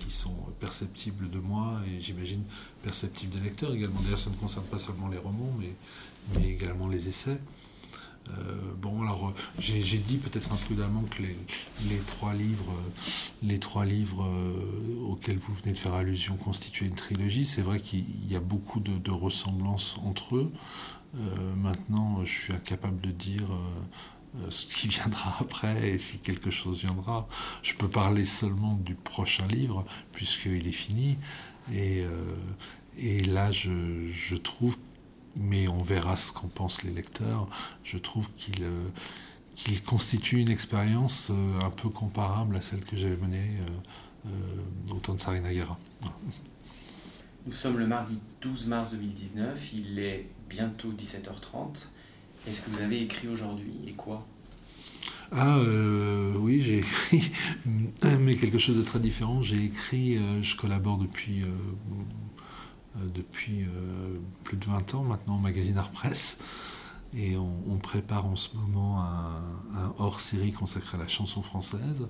qui, 0.00 0.12
sont 0.14 0.34
perceptibles 0.60 1.30
de 1.30 1.38
moi 1.38 1.80
et 1.86 2.00
j'imagine 2.00 2.42
perceptibles 2.82 3.34
des 3.34 3.40
lecteurs 3.40 3.74
également. 3.74 4.00
D'ailleurs, 4.02 4.18
ça 4.18 4.30
ne 4.30 4.36
concerne 4.36 4.66
pas 4.66 4.78
seulement 4.78 5.08
les 5.08 5.18
romans, 5.18 5.52
mais, 5.58 5.74
mais 6.36 6.50
également 6.50 6.88
les 6.88 7.08
essais. 7.08 7.38
Bon, 8.80 9.02
alors 9.02 9.34
j'ai 9.58 9.98
dit 9.98 10.16
peut-être 10.16 10.52
imprudemment 10.52 11.02
que 11.10 11.22
les, 11.22 11.98
trois 12.06 12.34
livres, 12.34 12.72
les 13.42 13.58
trois 13.58 13.84
livres 13.84 14.26
auxquels 15.06 15.38
vous 15.38 15.54
venez 15.54 15.72
de 15.72 15.78
faire 15.78 15.94
allusion 15.94 16.36
constituaient 16.36 16.86
une 16.86 16.94
trilogie. 16.94 17.44
C'est 17.44 17.62
vrai 17.62 17.78
qu'il 17.80 18.04
y 18.30 18.34
a 18.34 18.40
beaucoup 18.40 18.80
de, 18.80 19.10
ressemblances 19.10 19.96
entre 20.04 20.36
eux. 20.36 20.52
maintenant, 21.56 22.24
je 22.24 22.32
suis 22.32 22.52
incapable 22.52 23.00
de 23.00 23.10
dire 23.10 23.48
euh, 24.40 24.50
ce 24.50 24.64
qui 24.64 24.88
viendra 25.00 25.36
après 25.40 25.90
et 25.90 25.98
si 25.98 26.18
quelque 26.18 26.50
chose 26.50 26.80
viendra. 26.80 27.28
Je 27.62 27.74
peux 27.74 27.88
parler 27.88 28.24
seulement 28.24 28.74
du 28.76 28.94
prochain 28.94 29.46
livre 29.46 29.84
puisqu'il 30.12 30.66
est 30.66 30.72
fini. 30.72 31.18
Et, 31.72 32.02
euh, 32.02 32.36
là, 33.26 33.50
je, 33.50 34.08
je, 34.10 34.36
trouve, 34.36 34.76
mais 35.36 35.68
on 35.68 35.82
verra 35.82 36.16
ce 36.16 36.32
qu'en 36.32 36.48
pensent 36.48 36.82
les 36.82 36.90
lecteurs, 36.90 37.48
je 37.84 37.98
trouve 37.98 38.28
qu'il 38.36 38.62
euh, 38.62 38.88
constitue 39.86 40.38
une 40.38 40.50
expérience 40.50 41.30
un 41.62 41.70
peu 41.70 41.88
comparable 41.88 42.56
à 42.56 42.60
celle 42.60 42.80
que 42.84 42.96
j'avais 42.96 43.16
menée 43.16 43.50
au 44.90 44.96
temps 44.96 45.14
de 45.14 45.20
Sarinagara. 45.20 45.78
Nous 47.44 47.52
sommes 47.52 47.78
le 47.78 47.86
mardi 47.86 48.18
12 48.40 48.66
mars 48.68 48.92
2019, 48.92 49.72
il 49.74 49.98
est 49.98 50.28
bientôt 50.48 50.92
17h30. 50.92 51.86
Est-ce 52.46 52.62
que 52.62 52.70
vous 52.70 52.80
avez 52.80 53.02
écrit 53.02 53.28
aujourd'hui 53.28 53.74
et 53.86 53.92
quoi? 53.92 54.26
Ah 55.32 55.56
euh, 55.58 56.34
oui, 56.36 56.60
j'ai 56.60 56.78
écrit, 56.78 57.32
mais 58.20 58.34
quelque 58.36 58.58
chose 58.58 58.76
de 58.76 58.82
très 58.82 59.00
différent. 59.00 59.42
J'ai 59.42 59.64
écrit, 59.64 60.18
euh, 60.18 60.42
je 60.42 60.56
collabore 60.56 60.98
depuis, 60.98 61.42
euh, 61.42 61.46
depuis 63.14 63.66
plus 64.44 64.56
de 64.56 64.64
20 64.66 64.94
ans 64.94 65.02
maintenant 65.02 65.36
au 65.36 65.40
magazine 65.40 65.78
Art 65.78 65.90
Press. 65.90 66.38
Et 67.14 67.36
on, 67.36 67.76
prépare 67.76 68.24
en 68.24 68.36
ce 68.36 68.56
moment 68.56 69.02
un, 69.02 69.94
hors-série 69.98 70.52
consacré 70.52 70.96
à 70.96 71.00
la 71.00 71.08
chanson 71.08 71.42
française, 71.42 72.06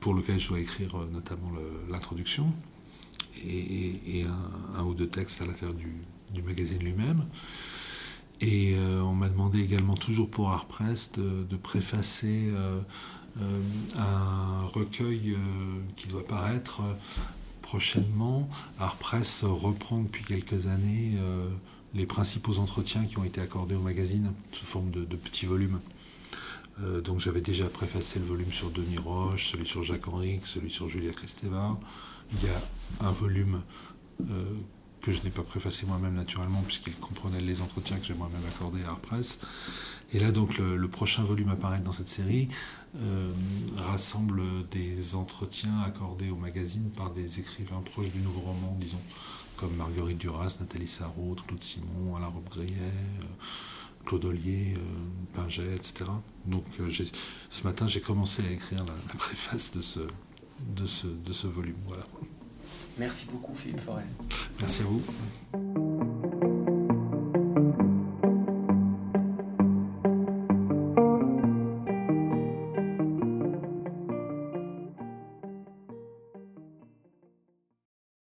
pour 0.00 0.14
lequel 0.14 0.38
je 0.38 0.48
dois 0.48 0.60
écrire 0.60 0.94
notamment 1.10 1.52
l'introduction 1.88 2.52
et, 3.42 4.26
un, 4.76 4.82
ou 4.84 4.94
deux 4.94 5.08
textes 5.08 5.40
à 5.40 5.46
l'intérieur 5.46 5.74
du 5.74 6.42
magazine 6.42 6.82
lui-même. 6.82 7.24
Et 8.40 8.74
euh, 8.74 9.02
on 9.02 9.14
m'a 9.14 9.28
demandé 9.28 9.60
également, 9.60 9.94
toujours 9.94 10.30
pour 10.30 10.50
Art 10.50 10.64
Press, 10.64 11.12
de, 11.12 11.56
préfacer 11.56 12.48
euh, 12.48 12.80
euh, 13.40 13.60
un 13.98 14.66
recueil 14.66 15.36
qui 15.96 16.08
doit 16.08 16.24
paraître 16.24 16.80
prochainement. 17.70 18.48
Art 18.80 18.98
reprend 19.42 20.00
depuis 20.00 20.24
quelques 20.24 20.66
années 20.66 21.12
les 21.94 22.04
principaux 22.04 22.58
entretiens 22.58 23.04
qui 23.04 23.16
ont 23.18 23.22
été 23.22 23.40
accordés 23.40 23.76
au 23.76 23.80
magazine 23.80 24.32
sous 24.50 24.66
forme 24.66 24.90
de, 24.90 25.16
petits 25.16 25.46
volumes. 25.46 25.78
donc 27.04 27.20
j'avais 27.20 27.40
déjà 27.40 27.66
préfacé 27.68 28.18
le 28.18 28.24
volume 28.24 28.50
sur 28.50 28.70
Denis 28.70 28.98
Roche, 28.98 29.52
celui 29.52 29.66
sur 29.66 29.84
Jacques 29.84 30.08
Henrique, 30.08 30.46
celui 30.46 30.70
sur 30.70 30.88
Julia 30.88 31.12
Kristeva. 31.12 31.78
Il 32.32 32.48
y 32.48 32.50
a 32.50 33.06
un 33.06 33.12
volume 33.12 33.62
que 35.00 35.12
je 35.12 35.22
n'ai 35.22 35.30
pas 35.30 35.42
préfacé 35.42 35.86
moi-même 35.86 36.14
naturellement, 36.14 36.62
puisqu'il 36.62 36.94
comprenait 36.94 37.40
les 37.40 37.60
entretiens 37.62 37.98
que 37.98 38.04
j'ai 38.04 38.14
moi-même 38.14 38.42
accordés 38.48 38.82
à 38.84 38.90
Art 38.90 39.00
Press. 39.00 39.38
Et 40.12 40.18
là, 40.18 40.32
donc, 40.32 40.58
le, 40.58 40.88
prochain 40.88 41.22
volume 41.22 41.50
apparaître 41.50 41.84
dans 41.84 41.92
cette 41.92 42.08
série 42.08 42.48
euh, 42.96 43.32
rassemble 43.76 44.42
des 44.70 45.14
entretiens 45.14 45.80
accordés 45.86 46.30
au 46.30 46.36
magazine 46.36 46.90
par 46.90 47.10
des 47.10 47.38
écrivains 47.38 47.80
proches 47.80 48.10
du 48.10 48.18
nouveau 48.18 48.40
roman, 48.40 48.76
disons, 48.80 49.00
comme 49.56 49.74
Marguerite 49.76 50.18
Duras, 50.18 50.56
Nathalie 50.60 50.88
Sarraute, 50.88 51.46
Claude 51.46 51.62
Simon, 51.62 52.16
Alain 52.16 52.26
Robbe-Grillet, 52.26 52.74
euh, 52.76 53.24
Claude 54.04 54.24
Ollier, 54.24 54.74
euh, 54.76 55.36
Pinget, 55.36 55.76
etc. 55.76 56.10
Donc, 56.44 56.64
ce 57.50 57.64
matin, 57.64 57.86
j'ai 57.86 58.00
commencé 58.00 58.42
à 58.42 58.50
écrire 58.50 58.84
la, 58.84 59.14
préface 59.16 59.70
de 59.70 59.80
ce, 59.80 60.00
de 60.00 60.86
ce, 60.86 61.06
de 61.06 61.32
ce 61.32 61.46
volume. 61.46 61.76
Voilà. 61.86 62.02
Merci 62.98 63.26
beaucoup 63.30 63.54
Philippe 63.54 63.80
Forest. 63.80 64.20
Merci 64.60 64.82
à 64.82 64.84
vous. 64.84 65.89